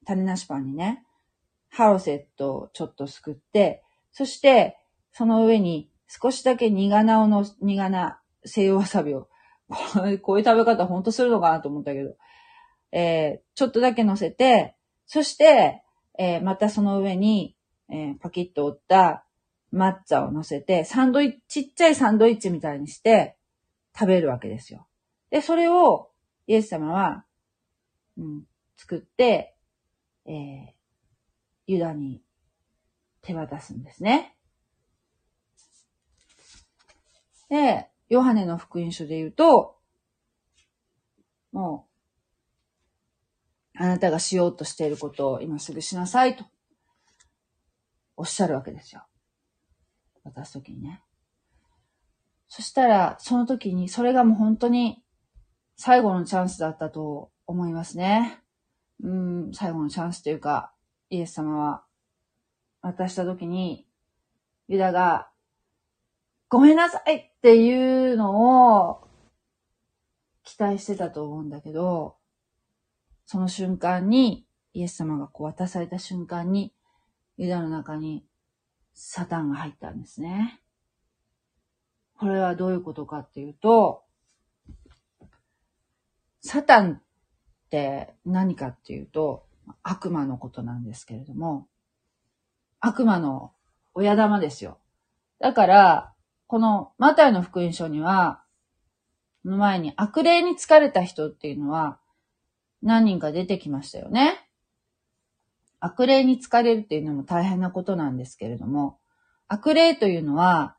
[0.05, 1.03] 種なしパンにね、
[1.77, 4.79] ハロセットをちょっとすくって、そして、
[5.11, 9.29] その上に少しだけ苦菜をの、苦菜、西洋わさびを、
[10.23, 12.15] こういう食べ方ほんとするのかなと思ったけど、
[12.91, 15.83] えーちょっとだけ乗せて、そして、
[16.17, 17.55] えーまたその上に、
[17.89, 19.27] えーパキッと折った
[19.71, 23.37] 抹茶を乗せて、サンドイッチ、ちっちゃいサンドイッチみたいにして
[23.93, 24.87] 食べるわけですよ。
[25.29, 26.09] で、それを
[26.47, 27.23] イエス様は、
[28.17, 29.55] うん、作って、
[30.25, 30.76] えー
[31.67, 32.21] ユダに
[33.21, 34.35] 手渡すんですね。
[37.49, 39.77] で、ヨハネの福音書で言うと、
[41.51, 41.87] も
[43.75, 46.45] う、あなたがしようとしていることを今すぐしなさいと、
[48.15, 49.05] おっしゃるわけですよ。
[50.23, 51.03] 渡すときにね。
[52.47, 55.03] そしたら、その時に、それがもう本当に
[55.75, 58.41] 最後のチャンスだったと思いますね。
[59.03, 60.73] うん、最後のチャンスというか、
[61.09, 61.83] イエス様は
[62.81, 63.87] 渡した時に、
[64.67, 65.29] ユダが、
[66.49, 69.07] ごめんなさいっていうのを
[70.43, 72.15] 期待してたと思うんだけど、
[73.25, 76.73] その瞬間に、イエス様がこう渡された瞬間に、
[77.37, 78.25] ユダの中に
[78.93, 80.61] サタンが入ったんですね。
[82.17, 84.03] これはどういうことかっていうと、
[86.41, 87.01] サタンっ
[87.69, 89.46] て何かっていうと、
[89.83, 91.67] 悪魔のことなんですけれども、
[92.79, 93.51] 悪魔の
[93.93, 94.79] 親玉ですよ。
[95.39, 96.13] だから、
[96.47, 98.43] このマタイの福音書には、
[99.45, 101.99] の前に悪霊に疲れた人っていうのは
[102.81, 104.49] 何人か出てきましたよね。
[105.79, 108.99] 悪霊に疲れるっていうのも大変なことなんですけれども、
[109.47, 110.75] 悪霊というのは、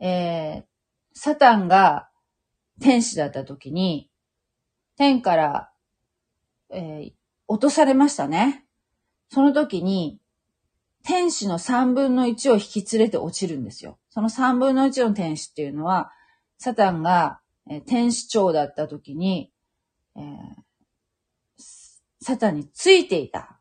[0.00, 0.64] えー、
[1.14, 2.08] サタンが
[2.80, 4.10] 天使だった時に、
[4.96, 5.72] 天から、
[6.70, 7.12] えー、
[7.50, 8.64] 落とされましたね。
[9.28, 10.20] その時に、
[11.02, 13.98] 天使の三分の一を引き連れて落ちるんですよ。
[14.08, 16.12] その三分の一の天使っていうのは、
[16.58, 17.40] サタンが、
[17.86, 19.50] 天使長だった時に、
[20.14, 20.24] えー、
[22.20, 23.58] サタンについていた。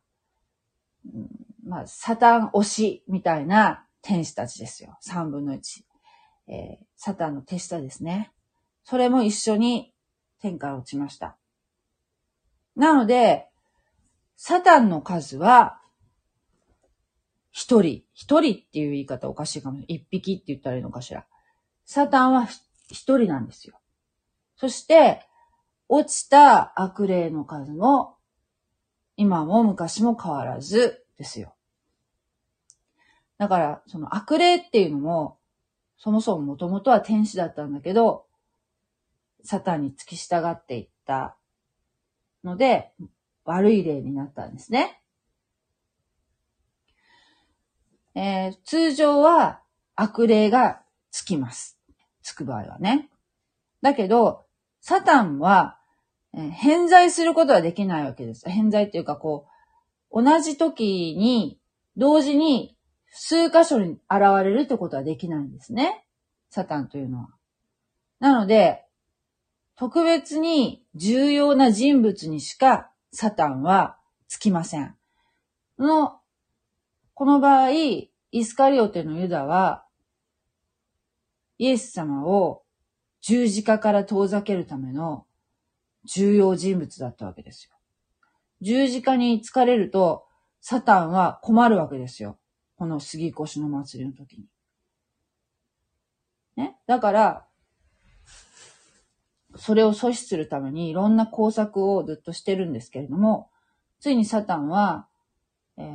[1.12, 1.28] うん
[1.66, 4.98] まあ、サタン推しみたいな天使たちですよ。
[5.02, 5.84] 三分の一。
[6.48, 8.32] えー、サタンの手下ですね。
[8.84, 9.94] それも一緒に
[10.42, 11.38] 天から落ちました。
[12.76, 13.49] なので、
[14.42, 15.82] サタンの数は、
[17.52, 18.06] 一人。
[18.14, 19.96] 一人っていう言い方おかしいかもしれない。
[19.98, 21.26] 一匹って言ったらいいのかしら。
[21.84, 22.48] サタンは
[22.90, 23.78] 一人なんですよ。
[24.56, 25.28] そして、
[25.90, 28.16] 落ちた悪霊の数も、
[29.18, 31.54] 今も昔も変わらずですよ。
[33.40, 35.38] だから、その悪霊っていうのも、
[35.98, 38.26] そもそももともとは天使だったんだけど、
[39.44, 41.36] サタンに付き従っていった
[42.46, 42.94] ので、
[43.50, 45.02] 悪い霊になったんですね。
[48.14, 49.62] えー、通常は
[49.96, 51.80] 悪霊がつきます。
[52.22, 53.10] つく場合はね。
[53.82, 54.46] だけど、
[54.82, 55.80] サタンは、
[56.36, 58.48] えー、偏在することはできないわけです。
[58.48, 59.48] 偏在っていうかこ
[60.12, 61.60] う、同じ時に、
[61.98, 62.78] 同時に
[63.08, 66.06] 数箇所に現れるってことはできないんですね。
[66.52, 67.30] サタンというのは。
[68.20, 68.86] なので、
[69.76, 73.98] 特別に重要な人物にしかサタンは
[74.28, 74.96] つきません。
[75.78, 76.20] の、
[77.14, 78.10] この場合、イ
[78.46, 79.86] スカリオテのユダは、
[81.58, 82.64] イエス様を
[83.22, 85.26] 十字架から遠ざけるための
[86.06, 87.76] 重要人物だったわけですよ。
[88.62, 90.26] 十字架に疲れると、
[90.62, 92.38] サタンは困るわけですよ。
[92.78, 94.46] この杉越の祭りの時に。
[96.56, 96.78] ね？
[96.86, 97.49] だから、
[99.60, 103.50] それを阻止するためにいろんな工作をずっとしてるんですけれども、
[104.00, 105.08] ついにサタンは、
[105.78, 105.86] えー、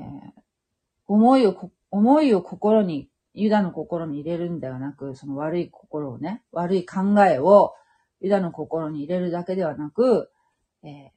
[1.07, 7.75] 思いを、思いを心に、ユダの心に入れるんではなく、その悪い心をね、悪い考えを
[8.21, 10.31] ユダの心に入れるだけではなく、
[10.83, 11.11] えー、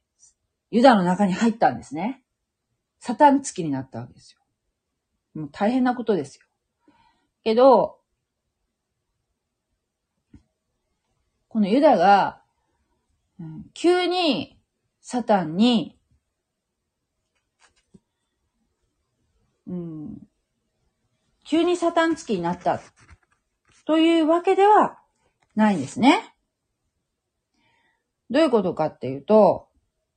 [0.70, 2.22] ユダの中に入ったんですね。
[2.98, 4.38] サタン付きになったわけですよ。
[5.34, 6.44] もう大変なことですよ。
[7.44, 7.97] けど、
[11.48, 12.42] このユダが、
[13.74, 14.58] 急に
[15.00, 15.98] サタンに、
[19.66, 20.28] うん、
[21.44, 22.80] 急にサタン付きになった
[23.86, 24.98] というわけでは
[25.54, 26.34] ないんですね。
[28.30, 29.68] どういうことかっていうと、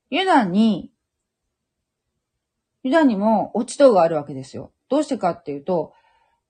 [0.10, 0.92] ユダに、
[2.84, 4.74] ユダにも落ち度があるわけですよ。
[4.90, 5.94] どうしてかっていうと、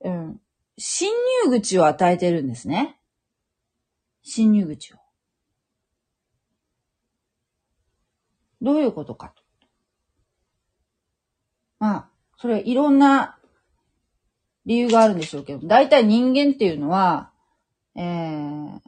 [0.03, 0.41] うん、
[0.77, 1.11] 侵
[1.45, 2.97] 入口を与えてるんですね。
[4.23, 4.97] 侵入口を。
[8.61, 9.41] どういうことかと。
[11.79, 13.37] まあ、それいろんな
[14.65, 17.31] 理由があるんでしょうけど、大体人間っていうのは、
[17.95, 18.79] えー、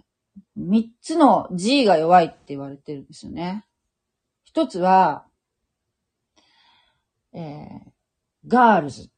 [0.56, 3.66] 三つの G が弱いって言われてるんですよね。
[4.44, 5.26] 一つは、
[7.34, 7.92] えー、
[8.48, 9.10] ガールズ。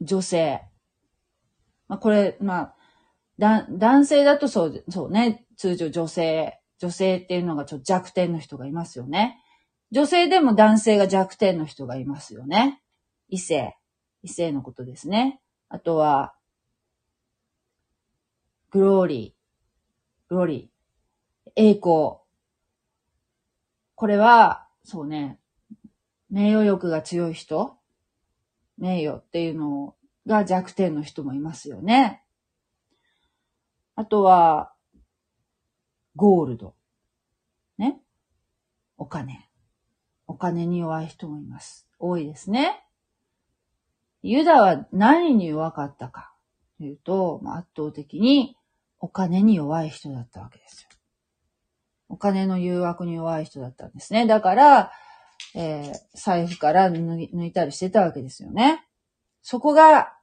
[0.00, 0.62] 女性。
[1.88, 2.74] まあ、これ、まあ、
[3.40, 9.42] だ、男性だとそう、そうね、通常女性、女性っていうのがちょっと弱点の人がいますよね。
[9.90, 12.82] 女性でも男性が弱点の人がいますよね。
[13.28, 13.76] 異性。
[14.22, 15.40] 異性のことですね。
[15.70, 16.34] あとは、
[18.70, 20.28] グローリー。
[20.28, 21.50] グローリー。
[21.56, 22.18] 栄光。
[23.94, 25.38] これは、そうね、
[26.28, 27.76] 名誉欲が強い人
[28.76, 29.94] 名誉っていうの
[30.26, 32.22] が弱点の人もいますよね。
[34.00, 34.72] あとは、
[36.16, 36.74] ゴールド。
[37.76, 38.00] ね。
[38.96, 39.50] お金。
[40.26, 41.86] お金に弱い人もいます。
[41.98, 42.82] 多いですね。
[44.22, 46.32] ユダは何に弱かったか
[46.78, 48.56] というと、圧倒的に
[49.00, 50.88] お金に弱い人だったわけですよ。
[52.08, 54.26] お金の誘惑に弱い人だったんですね。
[54.26, 54.92] だから、
[55.54, 58.82] えー、財布から抜いたりしてたわけですよね。
[59.42, 60.14] そこが、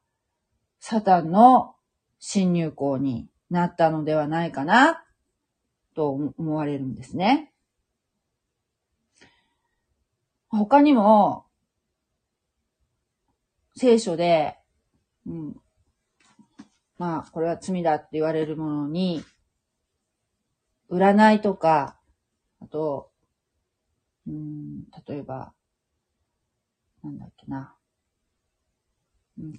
[0.80, 1.76] サタンの
[2.18, 5.04] 侵入口になったのではないかな、
[5.94, 7.52] と思われるんですね。
[10.48, 11.46] 他にも、
[13.76, 14.58] 聖書で、
[15.26, 15.56] うん、
[16.98, 19.24] まあ、これは罪だって言われるものに、
[20.90, 21.98] 占いとか、
[22.60, 23.10] あと、
[24.26, 25.52] うん、例えば、
[27.02, 27.74] なんだっけな。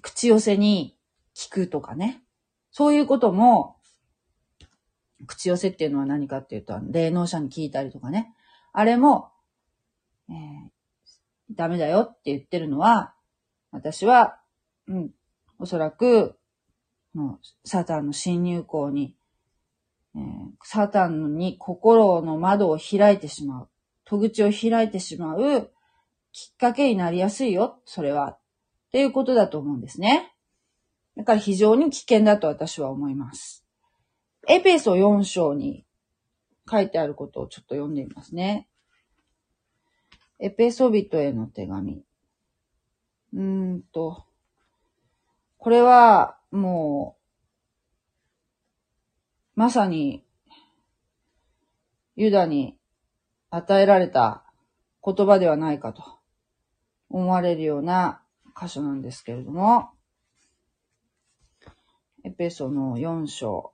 [0.02, 0.96] 口寄せに
[1.34, 2.22] 聞くとかね。
[2.70, 3.79] そういうことも、
[5.26, 8.34] 口寄せっていうのは何かっていうと、霊能者に聞いたりとかね。
[8.72, 9.30] あれも、
[10.28, 10.36] えー、
[11.52, 13.14] ダメだよって言ってるのは、
[13.70, 14.40] 私は、
[14.86, 15.10] うん、
[15.58, 16.36] おそらく、
[17.64, 19.16] サタンの侵入口に、
[20.14, 20.22] えー、
[20.62, 23.68] サタンに心の窓を開いてしまう。
[24.04, 25.70] 戸口を開いてしまう
[26.32, 28.30] きっかけになりやすいよ、それは。
[28.30, 28.38] っ
[28.92, 30.34] ていうことだと思うんですね。
[31.16, 33.59] だから非常に危険だと私は思います。
[34.48, 35.84] エペソ4章に
[36.70, 38.68] 書いてあることをちょっと読んでみますね。
[40.38, 42.02] エペソビトへの手紙。
[43.34, 44.24] うーんと、
[45.58, 47.16] これはも
[49.56, 50.24] う、まさに、
[52.16, 52.78] ユダに
[53.50, 54.44] 与えられた
[55.04, 56.02] 言葉ではないかと
[57.08, 58.22] 思われるような
[58.58, 59.90] 箇所なんですけれども、
[62.24, 63.69] エペソの4章。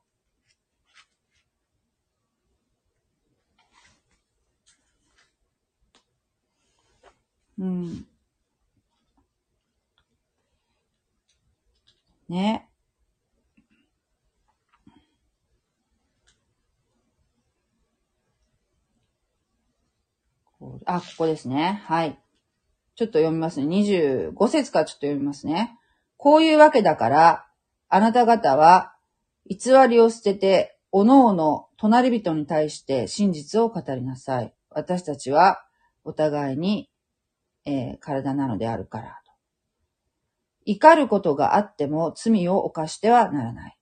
[7.58, 8.06] うん。
[12.28, 12.68] ね。
[20.84, 21.82] あ、ここですね。
[21.86, 22.18] はい。
[22.94, 23.66] ちょっと読みますね。
[23.66, 25.78] 25節からちょっと読みますね。
[26.16, 27.46] こういうわけだから、
[27.88, 28.94] あなた方は、
[29.48, 34.54] 偽りを捨てて、おのおの隣人に対して真実を語りなさい。
[34.70, 35.62] 私たちは、
[36.04, 36.88] お互いに、
[37.66, 39.20] えー、体なのであるから。
[40.66, 43.78] 怒ることがあっても罪を犯してはならない。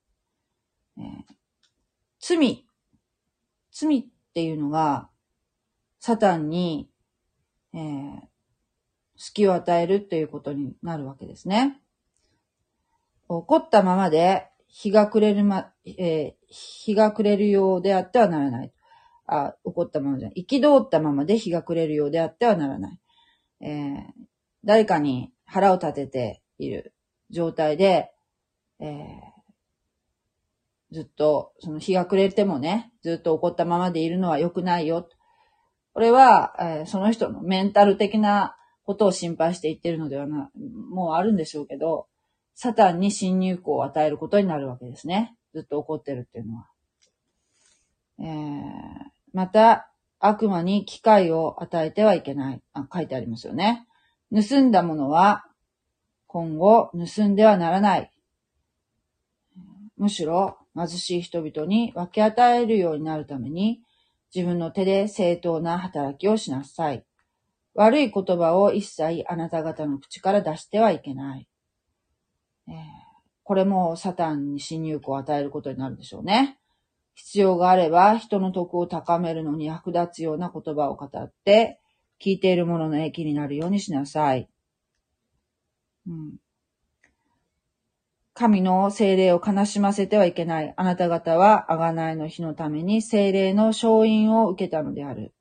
[0.97, 1.05] えー、
[2.19, 2.65] 罪、
[3.71, 5.09] 罪っていうのが、
[5.99, 6.87] サタンに、
[7.73, 8.21] えー、
[9.17, 11.81] 隙を与えるっていうことになるわけですね。
[13.27, 18.71] 怒ったままで日が暮れるま、えー、日が暮れるようであってはならない。
[19.25, 20.45] あ、怒ったままじゃない。
[20.47, 22.99] 憤ったままで日が暮れるようであってはならない。
[23.61, 24.03] えー、
[24.63, 26.93] 誰かに腹を立てている
[27.29, 28.11] 状態で、
[28.79, 28.89] えー、
[30.91, 35.07] ずっと、その日が暮れてもね、ずっと怒ったままでいるのは良くないよ。
[35.93, 40.51] これは、えー、その人のメンタル的なことを心配して言ってるのではな、
[40.89, 42.07] もうあるんでしょうけど、
[42.53, 45.35] サタンに侵入口を与えることになるわけですね。
[45.53, 46.67] ずっと怒ってるっていうのは。
[48.19, 48.63] えー、
[49.33, 49.91] また、
[50.27, 52.61] 悪魔に機会を与えてはいけない。
[52.73, 53.87] あ、書いてありますよね。
[54.33, 55.45] 盗んだものは、
[56.27, 58.11] 今後盗んではならない。
[59.97, 63.81] むしろ、貧しい人々に分け与えるようになるために、
[64.33, 67.05] 自分の手で正当な働きをしなさい。
[67.73, 71.47] 悪い言葉を一切あなた方の口から出してはいけない。
[72.67, 72.75] えー、
[73.43, 76.57] これもサタンに侵入口を与えることになるでしょうね。
[77.15, 81.79] 必要があれば人の徳を高めるのに役立つような言葉を語って、
[82.21, 84.47] 聞いている者のの益になるようにしなさい。
[86.07, 86.35] うん、
[88.33, 90.73] 神の精霊を悲しませてはいけない。
[90.75, 95.33] あなた方は、あがないの日のために精霊の勝因を受けたのである。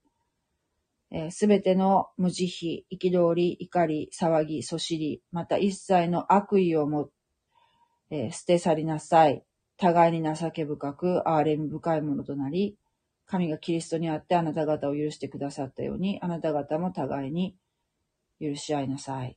[1.30, 2.46] す、べ、ての無慈
[2.90, 7.10] 悲、憤り、怒り、騒ぎ、そしり、また一切の悪意をも、
[8.10, 9.44] えー、捨て去りなさい。
[9.76, 12.76] 互いに情け深く、憐れみ深いものとなり、
[13.26, 17.56] 神がキリストにあってあなた方を許してくださったように、あなた方も互いに
[18.40, 19.36] 許し合いなさい。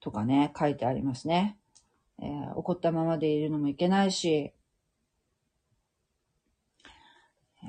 [0.00, 1.58] とかね、書いてありますね。
[2.20, 4.52] えー、怒ったままでいるのもいけないし、
[7.62, 7.68] え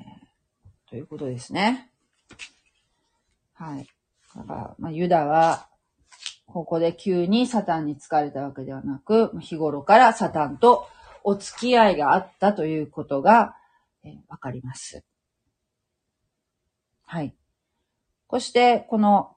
[0.89, 1.91] ということですね。
[3.53, 3.87] はい。
[4.35, 5.67] だから、まあ、ユダは、
[6.51, 10.87] ここで急にサタンに疲れたわけではなく、日頃からサタンと
[11.23, 13.55] お付き合いがあったということが、
[14.03, 15.03] えわかります。
[17.05, 17.35] はい。
[18.29, 19.35] そして、この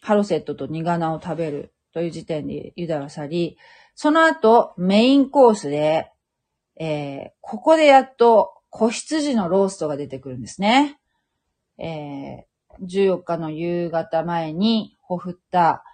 [0.00, 3.58] ハロセットとニガナを食べるという時点でユダは去り、
[3.94, 6.10] その後メインコースで、
[6.78, 10.98] えー、ここでやっと子羊のローストが出てくるんですね。
[11.78, 15.84] えー、14日の夕方前にほふった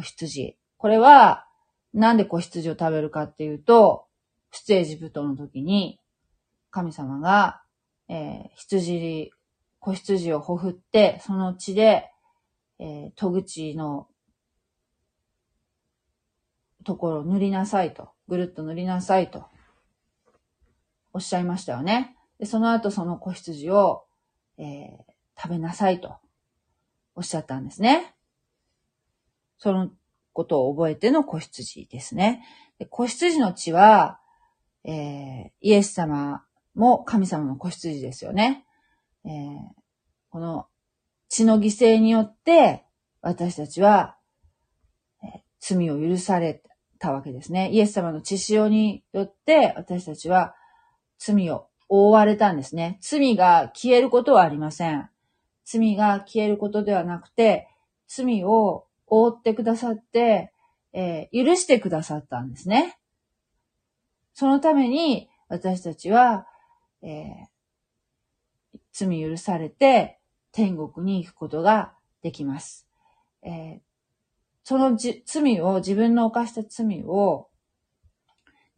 [0.00, 0.56] 子羊。
[0.76, 1.46] これは、
[1.94, 4.06] なんで子羊を食べるかっていうと、
[4.50, 6.00] 出エジプトの時に、
[6.70, 7.62] 神様が、
[8.08, 9.32] えー、羊、
[9.80, 12.10] 子羊をほふって、その血で、
[12.78, 14.06] えー、戸口の
[16.84, 18.10] ところを塗りなさいと。
[18.28, 19.46] ぐるっと塗りなさいと。
[21.12, 22.16] おっしゃいましたよね。
[22.38, 24.04] でその後その子羊を、
[24.58, 24.96] えー、
[25.36, 26.16] 食べなさいと
[27.14, 28.14] おっしゃったんですね。
[29.58, 29.90] その
[30.32, 32.44] ことを覚えての子羊ですね。
[32.78, 34.20] で子羊の血は、
[34.84, 36.44] えー、イエス様
[36.74, 38.64] も神様の子羊ですよね。
[39.24, 39.58] えー、
[40.30, 40.66] この
[41.28, 42.84] 血の犠牲によって
[43.20, 44.16] 私たちは、
[45.22, 46.62] えー、罪を許され
[46.98, 47.70] たわけですね。
[47.72, 50.54] イエス様の血潮によって私たちは
[51.18, 52.98] 罪を覆われたんですね。
[53.00, 55.08] 罪が消えることはありません。
[55.64, 57.68] 罪が消えることではなくて、
[58.06, 60.52] 罪を覆ってくださって、
[60.92, 62.98] えー、許してくださったんですね。
[64.34, 66.46] そのために私たちは、
[67.02, 70.18] えー、罪許されて
[70.52, 71.92] 天国に行くことが
[72.22, 72.86] できます。
[73.42, 73.80] えー、
[74.64, 77.48] そのじ罪を、自分の犯した罪を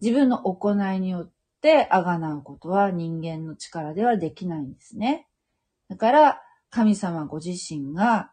[0.01, 5.27] 自分の行いによってあがなうことは人間の力ではできないんですね。
[5.89, 8.33] だから、神様ご自身が、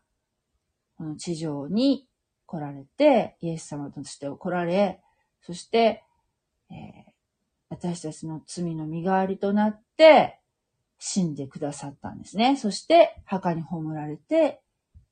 [0.97, 2.07] この地上に
[2.45, 5.01] 来られて、イエス様として来られ、
[5.41, 6.03] そして、
[6.71, 7.11] えー、
[7.69, 10.39] 私たちの罪の身代わりとなって、
[10.99, 12.57] 死んでくださったんですね。
[12.57, 14.61] そして、墓に葬られて、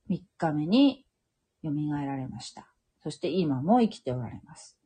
[0.10, 1.06] 3日目に
[1.64, 1.70] 蘇
[2.06, 2.68] られました。
[3.04, 4.78] そして今も生きておられます。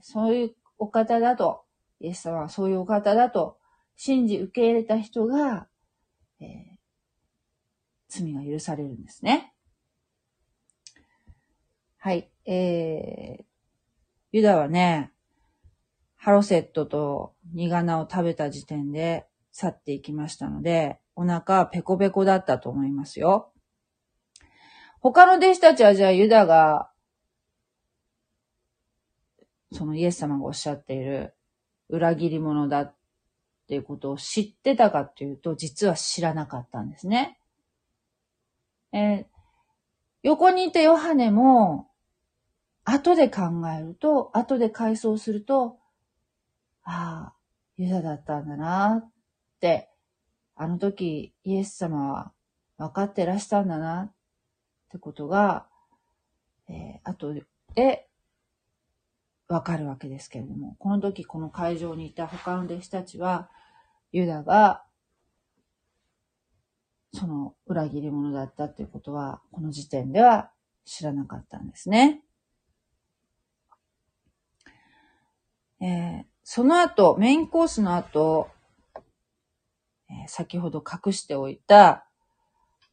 [0.00, 1.62] そういうお方だと、
[2.00, 3.58] イエス様はそういうお方だと
[3.96, 5.68] 信じ受け入れた人が、
[6.40, 6.48] えー、
[8.08, 9.54] 罪が許されるんですね。
[12.04, 12.28] はい。
[12.46, 13.44] えー、
[14.32, 15.12] ユダはね、
[16.16, 23.52] ハロセットとニガナを食べた時点で去っていきましたので、お腹ペコペコだったと思いますよ。
[24.98, 26.90] 他の弟子たちはじゃあユダが、
[29.70, 31.36] そのイエス様がおっしゃっている
[31.88, 32.96] 裏切り者だっ
[33.68, 37.38] ていうことを知ってたかっていうと、実は知らなかったんですね。
[38.92, 39.24] えー、
[40.24, 41.86] 横にいたヨハネも、
[42.84, 43.42] 後で考
[43.76, 45.78] えると、後で回想すると、
[46.84, 47.34] ああ、
[47.76, 49.10] ユダだったんだなっ
[49.60, 49.88] て、
[50.56, 52.32] あの時イエス様は
[52.76, 54.12] 分かってらしたんだなっ
[54.90, 55.66] てことが、
[56.68, 57.34] えー、後
[57.74, 58.08] で
[59.48, 63.48] 分かるわけですけれども、この時この会場にいた他の弟子たちは、
[64.10, 64.84] ユダが
[67.14, 70.50] その裏切り者だったっていうことは、この時点では
[70.84, 72.22] 知らなかったんですね。
[75.82, 78.48] えー、その後、メインコースの後、
[80.08, 82.06] えー、先ほど隠しておいた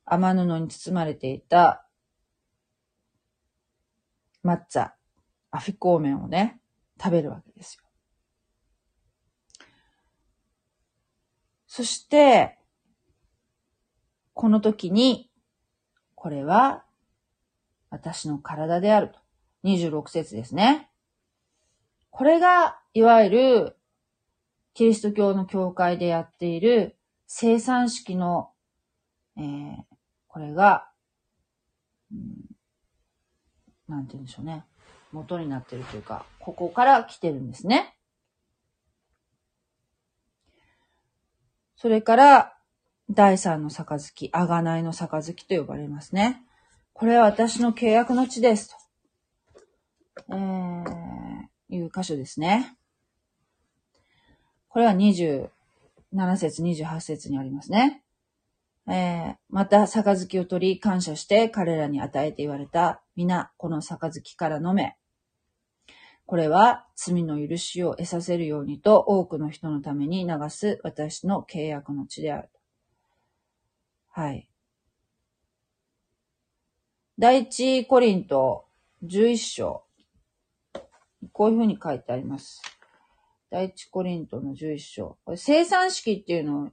[0.06, 1.86] 雨布に包まれていた
[4.44, 4.96] 抹茶、
[5.52, 6.60] アフィコーメンをね、
[7.00, 7.84] 食べるわけですよ。
[11.68, 12.58] そして、
[14.34, 15.30] この時に、
[16.16, 16.84] これは
[17.92, 19.20] 私の体であると。
[19.64, 20.90] 26節ですね。
[22.10, 23.76] これが、いわゆる、
[24.74, 28.50] キリスト教の教会でやっている生産式の、
[29.38, 29.76] えー、
[30.28, 30.90] これが、
[32.12, 32.26] うん、
[33.88, 34.66] なんて言うんでしょうね。
[35.12, 37.96] 元になってるというか、ここから来てるんですね。
[41.76, 42.56] それから、
[43.10, 46.44] 第三の杯、あがないの杯と呼ばれますね。
[46.94, 50.36] これは私の契約の地ですと。
[50.36, 51.10] えー
[51.70, 52.76] いう箇所ですね。
[54.70, 55.50] これは27
[56.38, 58.04] 節、28節にありますね。
[58.88, 63.02] えー、また、杯を取り、感謝して彼らに与えて言われた。
[63.16, 64.96] 皆、この杯から飲め。
[66.30, 72.50] これは罪の許しを得させるようにと多くの人のために流す私の契約の地である。
[74.12, 74.48] はい。
[77.18, 78.66] 第一コリント
[79.04, 79.84] 11章
[81.34, 82.62] こういうふうに書いてあります。
[83.52, 85.18] 第一コリントの11章。
[85.26, 86.70] これ生産式っていうのを、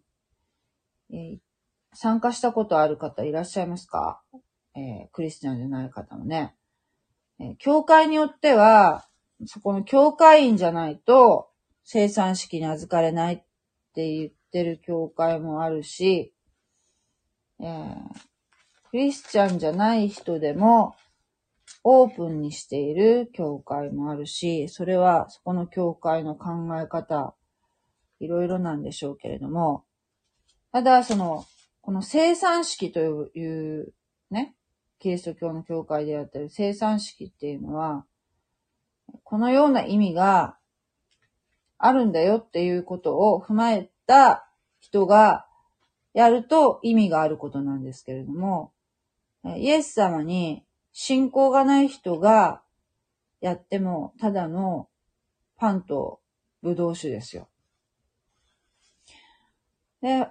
[1.10, 1.38] えー、
[1.94, 4.22] 参加したことある方いらっしゃいますか？
[4.74, 6.54] えー、クリスチャンじゃない方もね。
[7.40, 9.08] えー、教会によっては、
[9.46, 11.50] そこの教会員じゃないと
[11.84, 13.38] 生産式に預かれないっ
[13.94, 16.34] て言ってる教会もあるし、
[17.60, 17.96] えー、
[18.90, 20.94] クリスチャンじゃない人でも
[21.88, 27.36] オープンにしている教会もあるし、それはそこの教会の考え方、
[28.18, 29.84] いろいろなんでしょうけれども、
[30.72, 31.46] ただその、
[31.82, 32.98] この生産式と
[33.36, 33.92] いう
[34.32, 34.56] ね、
[34.98, 38.04] キリスト教の教会でやってる生産式っていうのは、
[39.22, 40.58] このような意味が
[41.78, 45.46] あるんだよっていうことを踏まえた人が
[46.14, 48.72] やると意味があることなんですけれども、
[49.44, 50.65] イエス様に
[50.98, 52.62] 信仰がない人が
[53.42, 54.88] やっても、ただの
[55.58, 56.22] パンと
[56.62, 57.50] ブドウ酒ですよ。
[60.00, 60.26] で、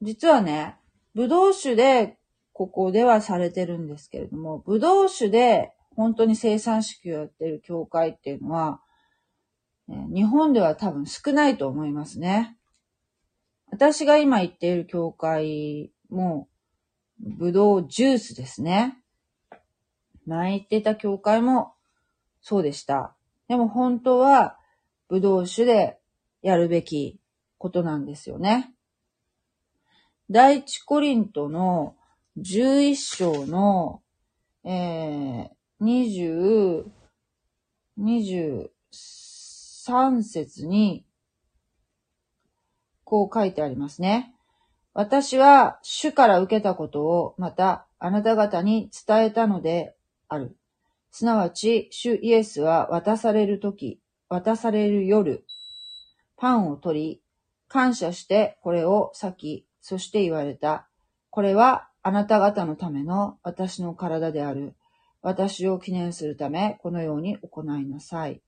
[0.00, 0.76] 実はね、
[1.14, 2.18] ブドウ酒で
[2.52, 8.80] ここではされてるんですけれども、ブドウ酒で本当に生産式をやってる教会っていうのは、
[9.86, 12.56] 日本では多分少ないと思いますね。
[13.70, 16.48] 私が今行っている教会も、
[17.20, 18.98] ブドウジュースですね。
[20.26, 21.74] 前行ってた教会も
[22.40, 23.14] そうでした。
[23.48, 24.56] でも本当は、
[25.08, 25.98] ブドウ酒で
[26.42, 27.18] やるべき
[27.58, 28.72] ことなんですよね。
[30.30, 31.96] 第一コリントの
[32.38, 34.00] 11章の、
[34.64, 35.50] えー、
[35.80, 36.84] 20、
[37.98, 41.04] 23節に、
[43.04, 44.34] こう書いてありますね。
[44.94, 49.94] 私は主から受けたことをまたあなた方に伝えたので
[50.32, 50.56] ある。
[51.10, 55.44] すなわち、主イエスは渡されるとき、渡される夜、
[56.36, 57.22] パンを取り、
[57.68, 60.88] 感謝してこれを裂き、そして言われた。
[61.30, 64.74] これはあなた方のための私の体である。
[65.20, 68.42] 私を記念するため、このように行いなさい。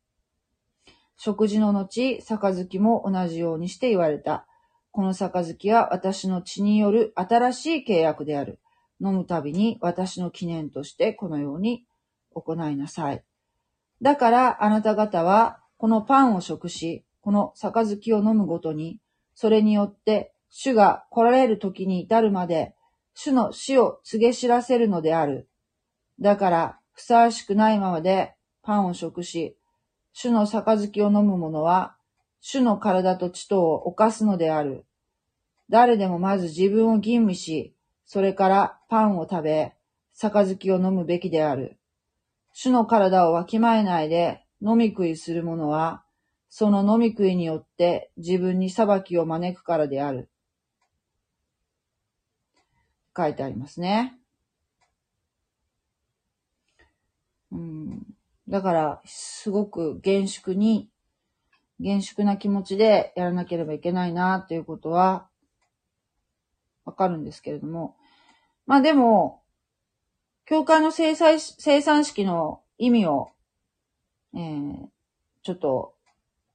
[1.17, 4.47] 食事の後、杯も同じようにして言われた。
[4.91, 8.59] この杯は私の血による新しい契約である。
[9.05, 11.85] 飲むたびに私の記念としてこのように
[12.35, 13.23] 行いなさい。
[14.01, 19.01] だからあなた方はこのパンを食し、この杯を飲むごとに、
[19.35, 22.75] それによって主が来られる時に至るまで、
[23.15, 25.49] 主の死を告げ知らせるのである。
[26.21, 29.57] だから、ふさわしくないままでパンを食し、
[30.13, 31.97] 主の杯を飲む者は、
[32.41, 34.85] 主の体と血とを犯すのである。
[35.71, 37.75] 誰でもまず自分を吟味し、
[38.07, 39.73] それからパンを食べ、
[40.15, 41.79] 杯を飲むべきである。
[42.53, 46.05] 主の体をわきまえないで飲み食いする者は、
[46.49, 50.29] その飲み食いによって自分に裁きを招くからである。
[53.17, 54.19] 書いてありますね。
[57.53, 58.03] うん、
[58.49, 60.89] だから、すごく厳粛に、
[61.79, 65.29] 厳粛な気持ちでやらなければいけないなっていうことは、
[66.85, 67.97] わかるんですけれども。
[68.67, 69.43] まあでも、
[70.47, 73.31] 教会の生産生産式の意味を、
[74.35, 74.89] えー、
[75.43, 75.95] ちょっと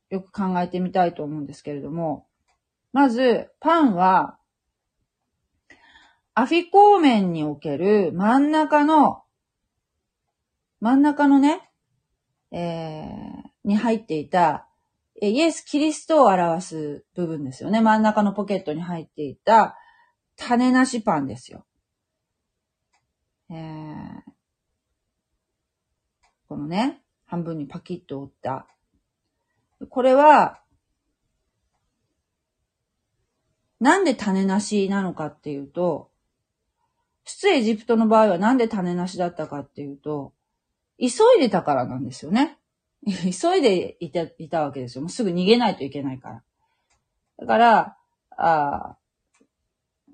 [0.09, 2.27] よく考えてみたいと思うんですけれども、
[2.91, 4.37] まず、パンは、
[6.33, 9.23] アフィコーメンにおける真ん中の、
[10.79, 11.69] 真ん中のね、
[12.51, 14.67] えー、に入っていた、
[15.21, 17.81] イエス・キリストを表す部分ですよね。
[17.81, 19.77] 真ん中のポケットに入っていた
[20.39, 21.65] 種なしパンですよ。
[23.51, 24.21] えー、
[26.47, 28.65] このね、半分にパキッと折った。
[29.89, 30.61] これは、
[33.79, 36.09] なんで種なしなのかっていうと、
[37.25, 40.33] 出エジプトの場合はなんで種なしだったかっていうと、
[40.99, 42.57] 急いでたからなんですよね。
[43.05, 45.01] 急いでいたいたわけですよ。
[45.01, 46.43] もうすぐ逃げないといけないから。
[47.37, 47.97] だから、
[48.31, 48.98] あ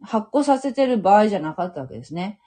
[0.01, 2.39] 発酵させてる場合じゃなかったわけですね。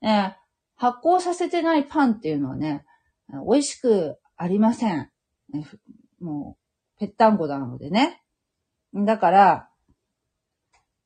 [0.00, 0.36] ね
[0.76, 2.84] 発酵させてないパンっていうのはね、
[3.28, 5.10] 美味しくありません。
[6.20, 6.56] も
[6.96, 8.22] う、ぺったんこなのでね。
[8.94, 9.68] だから、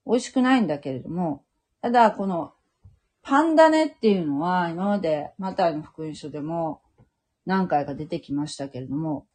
[0.07, 1.45] 美味しくないんだけれども、
[1.83, 2.53] ただ、この
[3.23, 6.83] パンダネっていうのは、今までマタイの福音書でも
[7.47, 9.27] 何回か出てきましたけれども、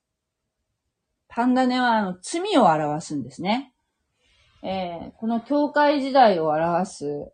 [1.27, 3.73] パンダネはあの罪を表すんですね。
[4.67, 7.31] えー、この教会時代を表す、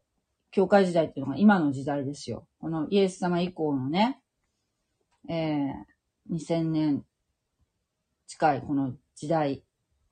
[0.51, 2.45] 教会時代っていうのが今の時代ですよ。
[2.59, 4.19] このイエス様以降のね、
[5.29, 7.05] えー、2000年
[8.27, 9.61] 近いこの時代っ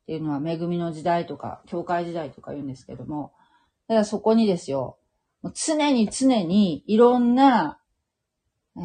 [0.06, 3.34] ていうのは恵みの時代とか、教会時代とか言うんですけども、
[3.90, 4.98] ただそこにですよ、
[5.42, 7.82] もう常に常にいろんな、
[8.78, 8.84] えー、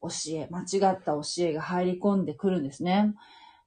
[0.00, 3.14] 教え、間違った教えが入り込んでくるんですね。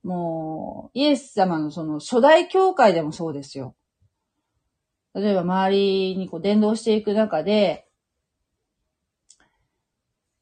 [0.03, 3.75] もう、イエス様のその初代教会でもそうですよ。
[5.13, 7.87] 例えば周りにこう伝道していく中で、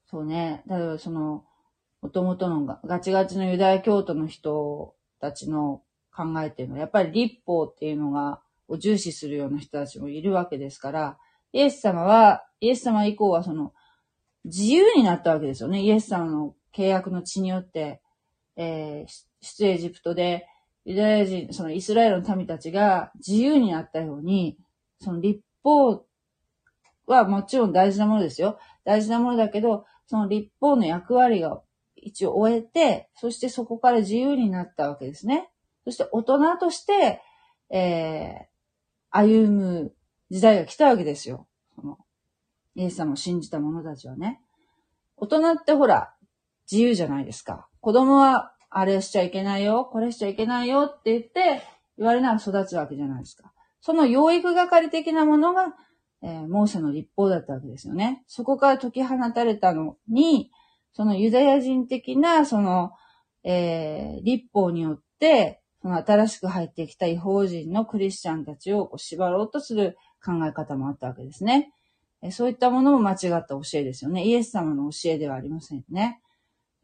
[0.06, 1.46] そうね、例えばその、
[2.02, 5.84] もともとのガチガチのユダヤ教徒の人たちの
[6.16, 11.18] 考えっていうのは、やっぱり立法っていうのがを重視するような人たちもいるわけですから、
[11.52, 13.74] イエス様は、イエス様以降はその、
[14.46, 15.82] 自由になったわけですよね。
[15.82, 18.02] イエス様の契約の血によって、
[18.56, 20.48] えー、出エジプトで、
[20.86, 24.58] ユダヤ人、そのイスラエルの民たちが自由になったように、
[25.00, 26.06] その立法
[27.06, 28.60] はもちろん大事なものですよ。
[28.86, 31.62] 大事なものだけど、その立法の役割が
[31.96, 35.50] 一応終えて、そしてそこから自由になったわけですね。
[35.86, 37.22] そして大人として、
[37.70, 39.94] えー、歩む
[40.30, 41.48] 時代が来たわけですよ。
[41.76, 41.98] その、
[42.76, 44.42] イエス様を信じた者たちはね。
[45.18, 46.14] 大人ってほら、
[46.72, 47.68] 自由じゃないですか。
[47.82, 51.64] 子供は、あれしちゃいけないよ、これしちゃいけないよって言って、
[51.98, 53.52] 言われながら育つわけじゃないですか。
[53.82, 55.74] その養育係的なものが、
[56.22, 58.24] えー、モーセの立法だったわけですよね。
[58.28, 60.52] そこから解き放たれたのに、
[60.94, 62.92] そのユダヤ人的な、その、
[63.44, 71.72] えー、立法によって、その新しく入ってきた違法人のクリスチャンたちをこう縛ろうとする考え方もあったわけですね。
[72.32, 74.26] そういったものも間違った教えですよね。
[74.26, 76.20] イエス様の教えではありませんね。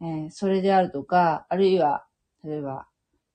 [0.01, 2.05] えー、それであるとか、あるいは、
[2.43, 2.87] 例えば、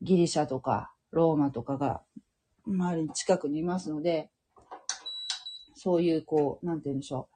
[0.02, 2.02] ギリシャとか、ローマとかが、
[2.66, 4.30] 周りに近くにいますので、
[5.74, 7.28] そういう、こう、なんて言うんでしょ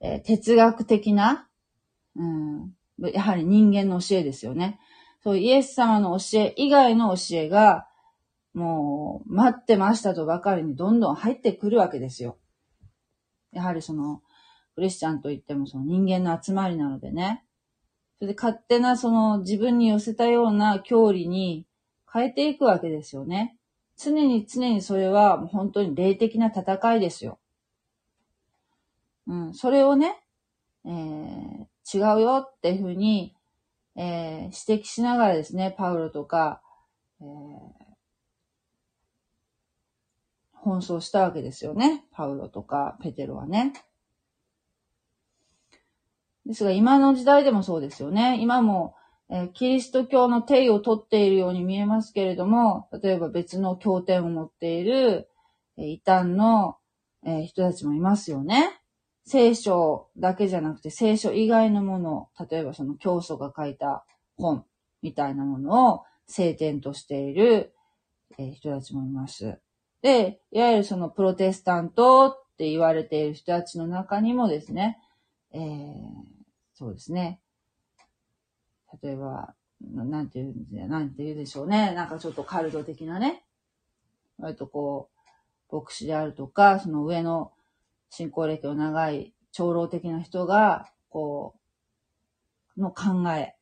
[0.00, 0.06] う。
[0.06, 1.48] えー、哲学的な、
[2.16, 2.72] うん、
[3.12, 4.78] やはり人間の教えですよね。
[5.22, 7.88] そう、イエス様の教え以外の教えが、
[8.52, 12.38] もう、待ってましたとばかりにどんどん入ってくるわけですよ。
[13.52, 14.22] やはりその、
[14.74, 17.43] クリスチャンといってもその人間の集まりなのでね。
[18.18, 21.66] それで勝手なその自分に寄せたような教理に
[22.12, 23.56] 変えていくわけですよね。
[23.96, 27.38] 常に常にそれはもう本当に霊的な戦いですよ。
[29.26, 30.20] うん、それをね、
[30.84, 33.34] えー、違うよっていうふうに、
[33.96, 36.60] えー、指摘しながらですね、パウロとか、
[37.20, 37.28] えー、
[40.62, 42.04] 奔走したわけですよね。
[42.12, 43.72] パウロとかペテロはね。
[46.46, 48.38] ですが今の時代でもそうですよね。
[48.40, 48.94] 今も、
[49.30, 55.28] えー、キリスト教の定位を取っているように見えますけれども、例えば別の経典を持っている、
[55.78, 56.76] えー、異端の、
[57.24, 58.80] えー、人たちもいますよね。
[59.26, 64.04] 聖書だけじゃなくて聖書以外のもの、例えばその教祖が書いた
[64.36, 64.64] 本
[65.00, 67.72] みたいなものを聖典としている、
[68.36, 69.58] え人たちもいます。
[70.02, 74.98] で、いわゆるそのプロテスタントって言われている人たちの中にもですね、
[75.54, 76.00] えー、
[76.74, 77.40] そうですね。
[79.02, 80.52] 例えば、なんて言
[80.82, 81.94] うんなんて言うでしょうね。
[81.94, 83.44] なんかちょっとカルト的なね。
[84.38, 85.10] 割とこ
[85.70, 87.52] う、牧師であるとか、その上の
[88.10, 91.54] 信仰歴の長い長老的な人が、こ
[92.76, 93.54] う、の考え、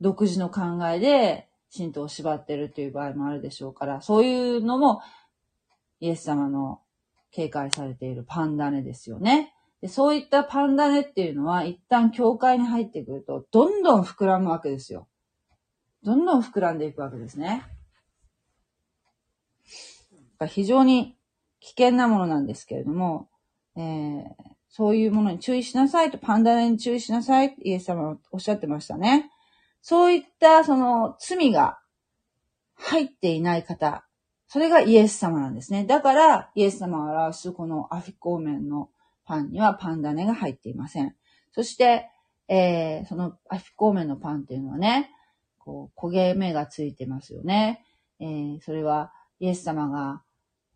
[0.00, 5.00] 独自の考えで信徒を縛ってるっていう場合もあるでしょうから、そういうのも
[6.00, 6.82] イエス様の
[7.30, 9.54] 警戒されているパンダネですよね。
[9.80, 15.08] でそういったパンダネっていうのは一旦教会に入ってくるとどんどん膨らむわけですよ。
[16.02, 17.64] どんどん膨らんでいくわけですね。
[20.46, 21.16] 非常に
[21.60, 23.28] 危険なものなんですけれども、
[23.76, 24.24] えー、
[24.68, 29.30] そういうものに注意しなさいと、パンダネに注意しなさいってイエス様はおっしゃってましたね。
[29.82, 31.78] そういったその罪が
[32.76, 34.04] 入っていない方、
[34.46, 35.84] それがイエス様なんですね。
[35.84, 38.88] だから、イエス様を表すこのアフィコーメンの
[39.28, 41.14] パンにはパンダネが入っていません。
[41.52, 42.08] そして、
[42.48, 45.10] えー、そのアフコーメンのパンっていうのはね、
[45.58, 47.84] こう、焦げ目がついてますよね。
[48.20, 50.22] えー、それは、イエス様が、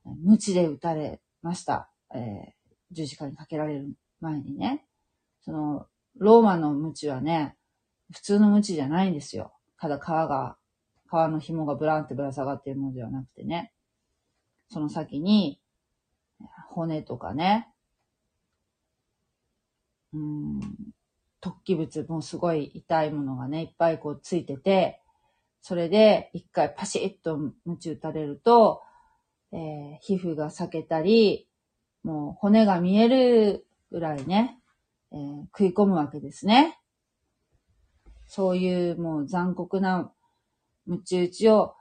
[0.04, 1.88] 無知で撃たれました。
[2.14, 2.52] えー、
[2.90, 3.88] 十字架にかけられる
[4.20, 4.84] 前にね。
[5.40, 5.86] その、
[6.18, 7.56] ローマの無知はね、
[8.12, 9.54] 普通の無知じゃないんですよ。
[9.78, 10.58] ただ皮が
[11.08, 13.72] 皮の紐がブランってぶら下がっているものではなくてね、
[14.68, 15.58] その先に、
[16.68, 17.71] 骨とかね、
[20.12, 20.60] うん、
[21.40, 25.00] 突起物もすごい痛いものがね、いっぱいこうついてて、
[25.60, 28.82] それで一回パシッと鞭打たれると、
[29.52, 31.48] えー、皮膚が裂けたり、
[32.02, 34.58] もう骨が見えるぐらいね、
[35.12, 36.80] えー、食い込むわけですね。
[38.26, 40.10] そういうもう残酷な
[40.86, 41.74] ムチ打ちを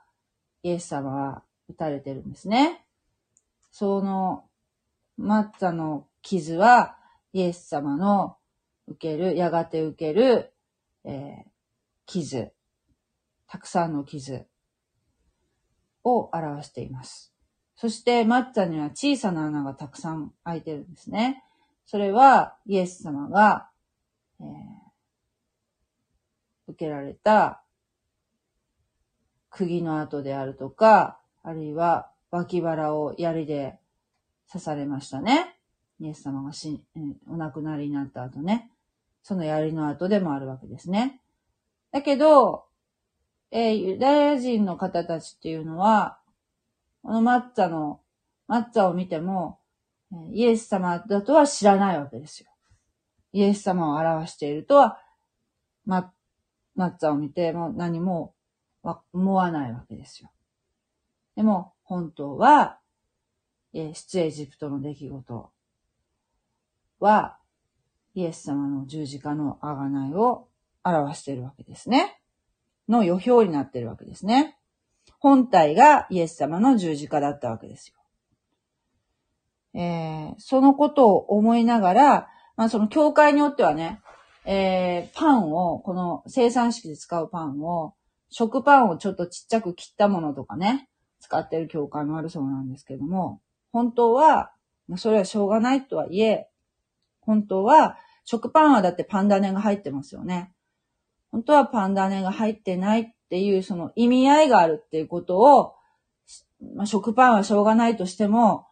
[0.62, 2.84] イエス様は打たれてるんですね。
[3.70, 4.44] その、
[5.16, 6.98] マッツァの傷は、
[7.32, 8.36] イエス様の
[8.86, 10.52] 受ける、やがて受ける、
[11.04, 11.50] えー、
[12.06, 12.52] 傷、
[13.46, 14.46] たくさんの傷
[16.04, 17.34] を表しています。
[17.76, 21.42] そして、マッツァには小さな穴がたくさん開いてるんですね。
[21.86, 23.70] それは、イエス様が、
[24.40, 24.46] えー、
[26.68, 27.62] 受けられた
[29.50, 33.78] 釘の跡であるとか、あるいは脇腹を槍で
[34.50, 35.58] 刺されましたね。
[36.00, 36.82] イエス様がし、
[37.28, 38.70] お亡くなりになった後ね。
[39.22, 41.20] その槍の後でもあるわけですね。
[41.92, 42.64] だけど、
[43.50, 46.18] えー、ユダヤ人の方たちっていうのは、
[47.02, 48.00] このマッツァの、
[48.48, 49.58] マッツァを見ても、
[50.30, 52.50] イエス様だとは知らないわけですよ。
[53.32, 54.98] イエス様を表しているとは、
[55.84, 56.12] ま、
[56.74, 58.34] マッツァを見ても何も
[59.12, 60.30] 思わないわけですよ。
[61.36, 62.78] でも、本当は、
[63.74, 65.51] え出エジプトの出来事
[67.02, 67.36] は、
[68.14, 70.48] イエス様の十字架の贖いを
[70.84, 72.20] 表しているわけですね。
[72.88, 74.58] の予表になっているわけですね。
[75.18, 77.96] 本体がイエス様の十字架だったわけですよ。
[79.74, 84.00] えー、そのことを思いながら、まあその教会によってはね、
[84.44, 87.94] えー、パンを、この生産式で使うパンを、
[88.30, 90.88] 食パンをちょっとちっちゃく切ったものとかね、
[91.20, 93.40] 使ってる教会もあるそうなんですけども、
[93.72, 94.52] 本当は
[94.88, 96.48] ま、それはしょうがないとはいえ、
[97.22, 100.52] 本当は、食パンはだってパンダネが入ってますよね。
[101.30, 105.74] 本当はパンダネが入ってないっていうその意味合いがあるっていうことを、
[106.74, 108.66] まあ、食パンはしょうがないとしても、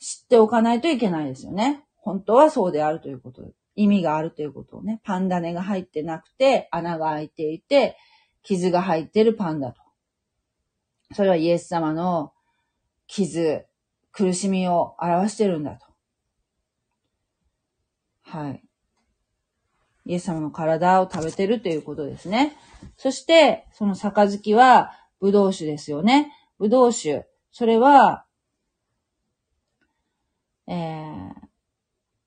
[0.00, 1.84] 知っておかないといけないですよね。
[1.96, 3.42] 本当はそうであるということ、
[3.76, 7.96] 意味があるということをね、パンダネが入ってなくて、穴が開いていて、
[8.42, 9.82] 傷が入ってるパンだと。
[11.12, 12.32] それはイエス様の
[13.06, 13.66] 傷、
[14.12, 15.87] 苦しみを表してるんだと。
[18.30, 18.62] はい。
[20.04, 22.56] イエス様の体を食べてるということですね。
[22.96, 26.32] そして、その杯は、ブドウ酒ですよね。
[26.58, 27.26] ブドウ酒。
[27.50, 28.24] それは、
[30.66, 31.32] えー、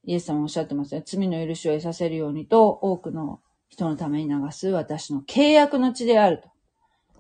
[0.04, 1.04] イエス様おっしゃってますね。
[1.06, 3.40] 罪の許しを得させるようにと、多くの
[3.70, 6.50] 人のために流す私の契約の地であると。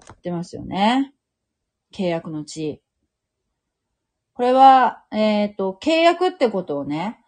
[0.08, 1.14] 言ってますよね。
[1.94, 2.82] 契約の地。
[4.34, 7.21] これは、えっ、ー、と、契約ってことをね、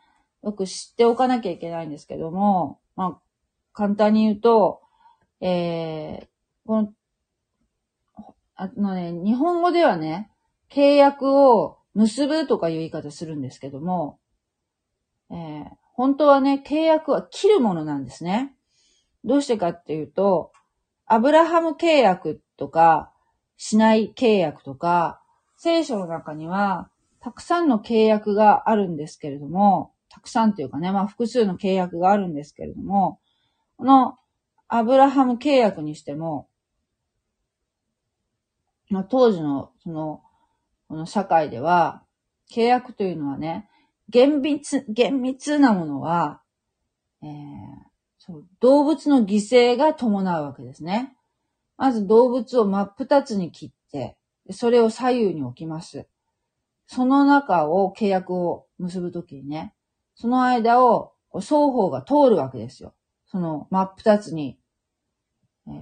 [0.43, 3.21] よく知っておかなきゃいけないんですけども、まあ、
[3.71, 4.81] 簡単に言うと、
[5.39, 6.27] えー、
[6.65, 6.93] この、
[8.55, 10.29] あのね、日本語ではね、
[10.69, 14.19] 契約を結ぶとかいう言い方するんですけども、
[15.31, 18.53] えー、本当はね、契約は切るものなんですね。
[19.23, 20.51] どうしてかっていうと、
[21.05, 23.11] アブラハム契約とか、
[23.55, 25.21] しない契約とか、
[25.55, 26.89] 聖書の中には、
[27.21, 33.19] たくさんの契約があるんですけれども、たくさんというかね、まあ複数の契約があるんですけれども、
[33.77, 34.15] この
[34.67, 36.47] アブラハム契約にしても、
[38.89, 40.21] まあ、当時のその、
[40.87, 42.03] この社会では、
[42.51, 43.67] 契約というのはね、
[44.07, 46.43] 厳密、厳密なものは、
[47.23, 47.29] えー、
[48.19, 51.15] そう動物の犠牲が伴うわけですね。
[51.75, 54.15] まず動物を真っ二つに切って、
[54.51, 56.07] それを左右に置きます。
[56.85, 59.73] その中を契約を結ぶときにね、
[60.15, 62.93] その間を双方が通るわけですよ。
[63.25, 64.59] その真っ二つに、
[65.67, 65.73] えー、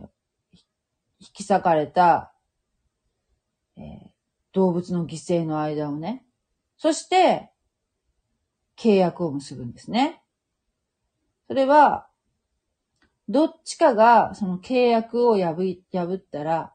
[1.20, 2.34] 引き裂かれた、
[3.78, 3.84] えー、
[4.54, 6.26] 動物の犠牲の間をね。
[6.78, 7.50] そして、
[8.78, 10.24] 契約を結ぶんですね。
[11.48, 12.08] それは、
[13.28, 15.56] どっちかがその契約を破
[15.94, 16.74] 破ったら、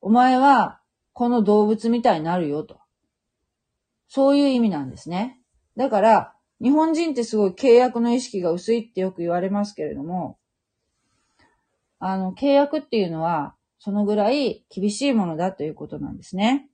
[0.00, 0.80] お前は
[1.12, 2.80] この動物みたいになるよと。
[4.08, 5.40] そういう意味なんですね。
[5.76, 6.33] だから、
[6.64, 10.38] 日本人ってすごい契約の意識が薄いってよく言われますけれども、
[11.98, 16.70] あの、契約っていうのは、そのぐらい厳しいものだということなんですね。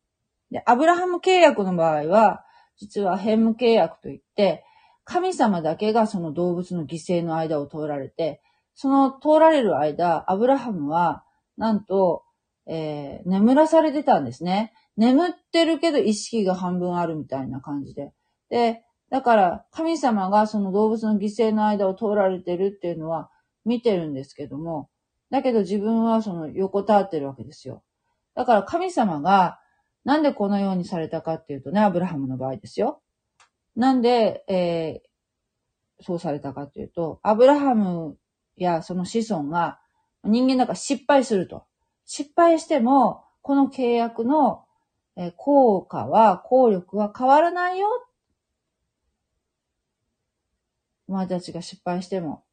[0.53, 2.45] で、アブラハム契約の場合は、
[2.77, 4.65] 実はヘム契約といって、
[5.03, 8.41] 神様だけがその動物の犠牲の間を通られて、
[8.77, 11.25] その通られる間、アブラハムは、
[11.57, 12.23] なんと、
[12.69, 14.73] えー、眠らされてたんですね。
[14.97, 18.13] 眠ってるけど意識が半分あるみたいな感じで。
[18.51, 23.31] で、だから、神様がその動物の犠牲の間を通られてるっていうのは
[23.65, 24.89] 見てるんですけども、
[25.31, 27.83] だけど自分はその横たわってるわけですよ。
[28.35, 29.61] だから神様が
[30.05, 33.03] なんでこのようにされたかっていうとね、アブラハムの場合ですよ。
[33.77, 38.17] なんで、えー、そうされたかっていうと、アブラハム
[38.57, 39.79] やその子孫が
[40.25, 41.65] 人間だから失敗すると。
[42.07, 44.65] 失敗しても、この契約の
[45.37, 47.89] 効果は、効力は変わらないよ。
[51.11, 52.45] お前たちが失敗しても、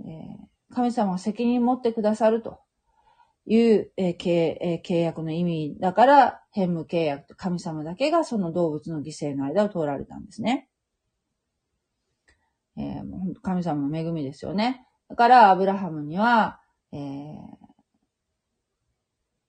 [0.00, 2.58] ー、神様は責任持ってくださると
[3.46, 10.68] いう、えー契えー、契約の意味だから、変無契約と、神様だけがその動物の犠牲の間を通られたんですね。
[12.76, 14.84] えー、神様の恵みですよね。
[15.08, 16.60] だから、アブラハムには、
[16.90, 17.00] えー、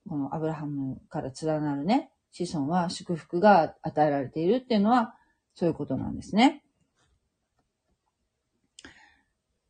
[0.08, 5.16] このアブラハムから連なるね、子孫は祝福が与えられているっていうのは、
[5.56, 6.62] そういうことなんですね。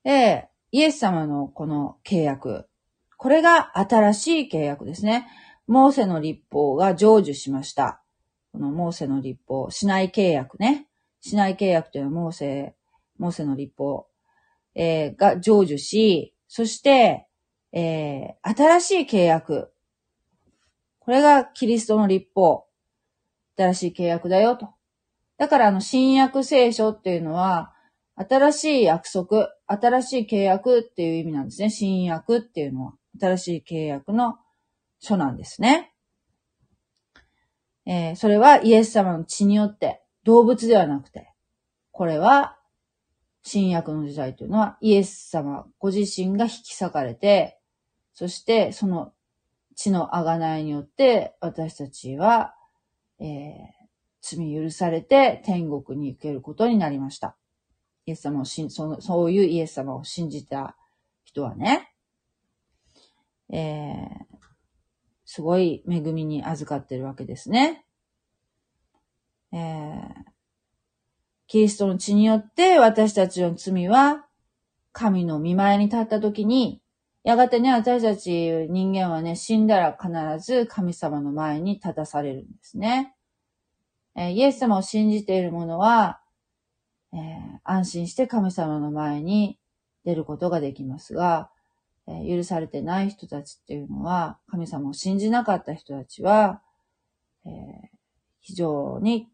[0.04, 2.68] で、イエス様のこの契約。
[3.18, 5.28] これが新しい契約ですね。
[5.68, 8.02] モーセの立法が成就しました。
[8.52, 10.88] このモーセの立法、しない契約ね。
[11.22, 12.76] しない契約というのはモーセ
[13.18, 14.08] モーセの立法、
[14.76, 17.28] えーが成就し、そして、
[17.72, 19.72] えー新しい契約。
[21.00, 22.66] これがキリストの立法。
[23.58, 24.70] 新しい契約だよと。
[25.38, 27.73] だからあの新約聖書っていうのは、
[28.16, 31.70] 新しい約束、新しい契約っていう意味なんですね。
[31.70, 34.38] 新約っていうのは、新しい契約の
[35.00, 35.94] 書なんですね。
[37.86, 41.34] えーそれはイエス様の血によって、動物ではなくて、
[41.92, 42.58] これは、
[43.42, 47.60] 新約の時代というのは、イエス様ご自身が引き裂かれて、
[48.14, 49.12] そしてその
[49.76, 52.54] 血の贖いによって、私たちは、
[53.20, 53.84] えー
[54.26, 57.36] 罪許されて天国に行けることになりました。
[58.06, 60.76] イエス様を信その、そういうイエス様を信じた
[61.24, 61.94] 人はね、
[63.50, 64.34] えー
[65.26, 67.86] すごい恵みに預かってるわけですね。
[69.52, 70.34] えー
[71.48, 74.26] キリストの血によって私たちの罪は
[74.92, 76.82] 神の見前に立った時に、
[77.24, 78.32] やがてね、私たち
[78.70, 80.12] 人間はね、死んだら必
[80.44, 83.16] ず神様の前に立たされるんですね。
[84.16, 86.23] えーイエス様を信じている者は、
[87.14, 89.58] えー安心して神様の前に
[90.04, 91.50] 出ることができますが、
[92.08, 96.62] えー許されてない人たちっていうのは、神様を信じなかった人たちは、
[97.46, 97.52] えー
[98.46, 99.30] 非常に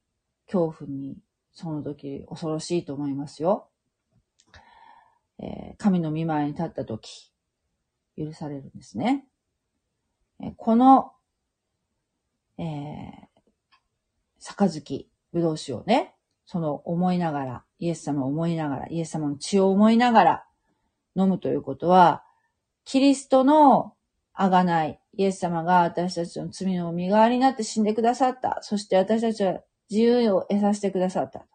[0.46, 1.18] 恐怖に、
[1.52, 3.70] その時恐ろしいと思いますよ。
[5.40, 7.34] え神の見前に立った時、
[8.18, 9.26] 許されるんですね。
[10.40, 11.12] えこの、
[12.60, 16.14] えー、杯、ぶどう酒をね、
[16.52, 20.46] その思いながら、イエス様を思いながら、イエス様の血を思いながら
[21.16, 22.24] 飲むということは、
[22.86, 23.94] キリストの
[24.36, 28.58] 贖い、イエス様が私たちの罪の身代わりになって死んでくださった。
[28.64, 29.60] そして私たちは
[29.92, 31.42] 自由を得させてくださった。
[31.42, 31.46] と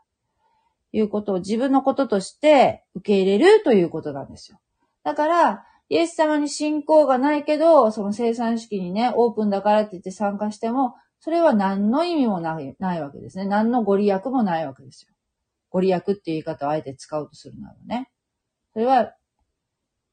[0.93, 4.61] いうことを自分のこととして受け入れるということなんですよ。
[5.03, 10.95] だから、イエス様に信仰がないけど、その生産式にね、オープンだからって言って参加しても、
[11.25, 13.47] それは何の意味もないないわけですね。
[13.47, 15.15] 何のご利益もないわけですよ。
[15.71, 18.11] ご利益っていう言い方をあえて使うとするならね。
[18.75, 19.15] それは、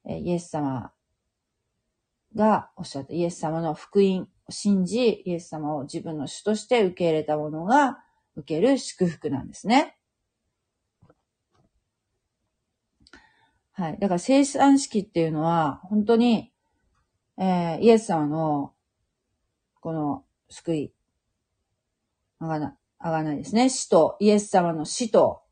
[0.06, 0.90] えイエス様
[2.34, 7.98] がおっしゃったイエス様の福音を信じ、イエス様を自分の主として受け入れた者が
[8.34, 9.98] 受ける祝福なんですね。
[13.72, 13.98] はい。
[13.98, 16.54] だから生産式っていうのは、本当に、
[17.36, 18.72] えーイエス様の、
[19.82, 20.94] この救い、
[22.42, 23.68] あがな、あがないですね。
[23.68, 25.42] 死と、イエス様の死と、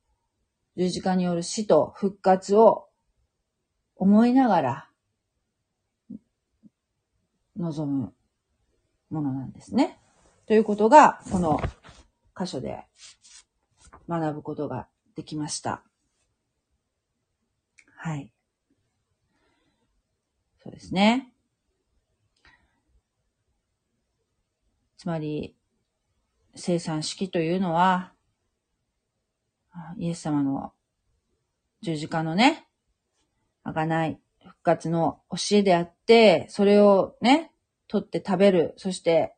[0.77, 2.89] 十字架による死と復活を
[3.95, 4.91] 思いながら、
[7.57, 8.13] 望む
[9.09, 10.01] ものなんですね。
[10.47, 11.61] ということが、この
[12.37, 12.85] 箇所で
[14.09, 15.85] 学ぶことができました。
[17.97, 18.33] はい。
[20.59, 21.33] そうですね。
[24.97, 25.57] つまり、
[26.55, 28.13] 生産式というのは、
[29.99, 30.73] イエス様の
[31.83, 32.67] 十字架のね、
[33.65, 37.53] 贖い、復活の教えであって、それをね、
[37.89, 39.35] 取って食べる、そして、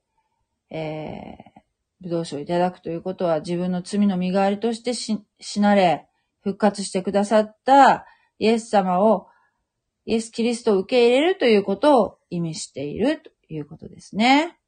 [0.71, 1.61] えー、
[2.01, 6.09] ぶどう酒をいただくということは自分の罪の身代わりとしてし死なれ、
[6.43, 8.07] 復活してくださった
[8.39, 9.29] イエス様を、
[10.05, 14.59] イエス・キリストを受け入れるということを意味しているということですね。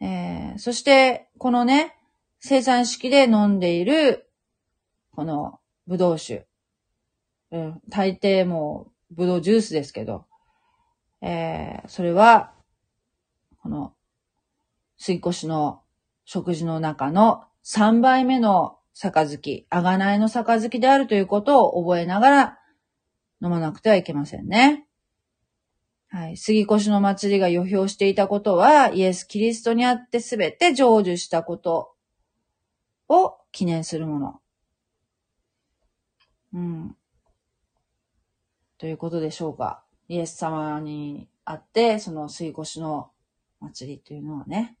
[0.00, 1.96] えー、そして、このね、
[2.38, 4.30] 生産式で飲んでいる、
[5.14, 6.46] この、ぶどう酒。
[7.50, 10.24] うん、大抵もう、ぶどうジュースですけど、
[11.20, 12.52] えー、それは、
[13.62, 13.94] この、
[14.96, 15.82] 水越しの
[16.24, 22.58] 食事の中の3倍目の杯、あがないの杯であるということを覚えながら
[23.42, 24.86] 飲まなくてはいけませんね。
[26.10, 26.36] はい。
[26.36, 31.94] 杉越の祭りが予表していたことは、イエス・キリストにあってすべて成就したこと
[33.08, 34.40] を記念するもの。
[36.52, 36.96] うん。
[38.76, 39.84] ということでしょうか。
[40.08, 43.12] イエス様にあって、その水越の
[43.60, 44.76] 祭りというのはね、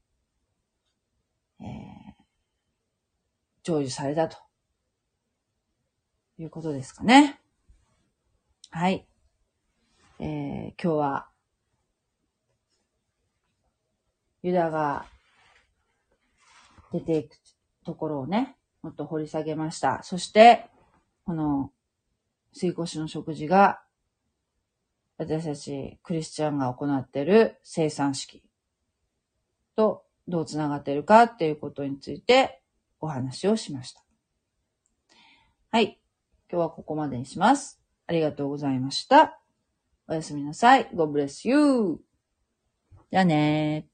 [1.60, 1.64] えー、
[3.62, 4.38] 成就されたと
[6.38, 7.40] いうことですかね。
[8.70, 9.06] はい。
[10.22, 11.28] えー、今日は、
[14.42, 15.06] ユダが
[16.92, 17.36] 出ていく
[17.86, 20.02] ところをね、もっと掘り下げました。
[20.02, 20.66] そして、
[21.24, 21.72] この
[22.52, 23.80] 水越しの食事が、
[25.16, 28.42] 私たちクリスチャンが行っている生産式
[29.74, 32.62] とどうつながっているかっていうことについて
[33.00, 34.02] お話をしました。
[35.70, 35.98] はい。
[36.50, 37.80] 今日はここまでにします。
[38.06, 39.39] ありがとうございました。
[40.10, 40.90] おやすみなさい。
[40.92, 42.00] God bless you.
[43.12, 43.89] じゃあねー。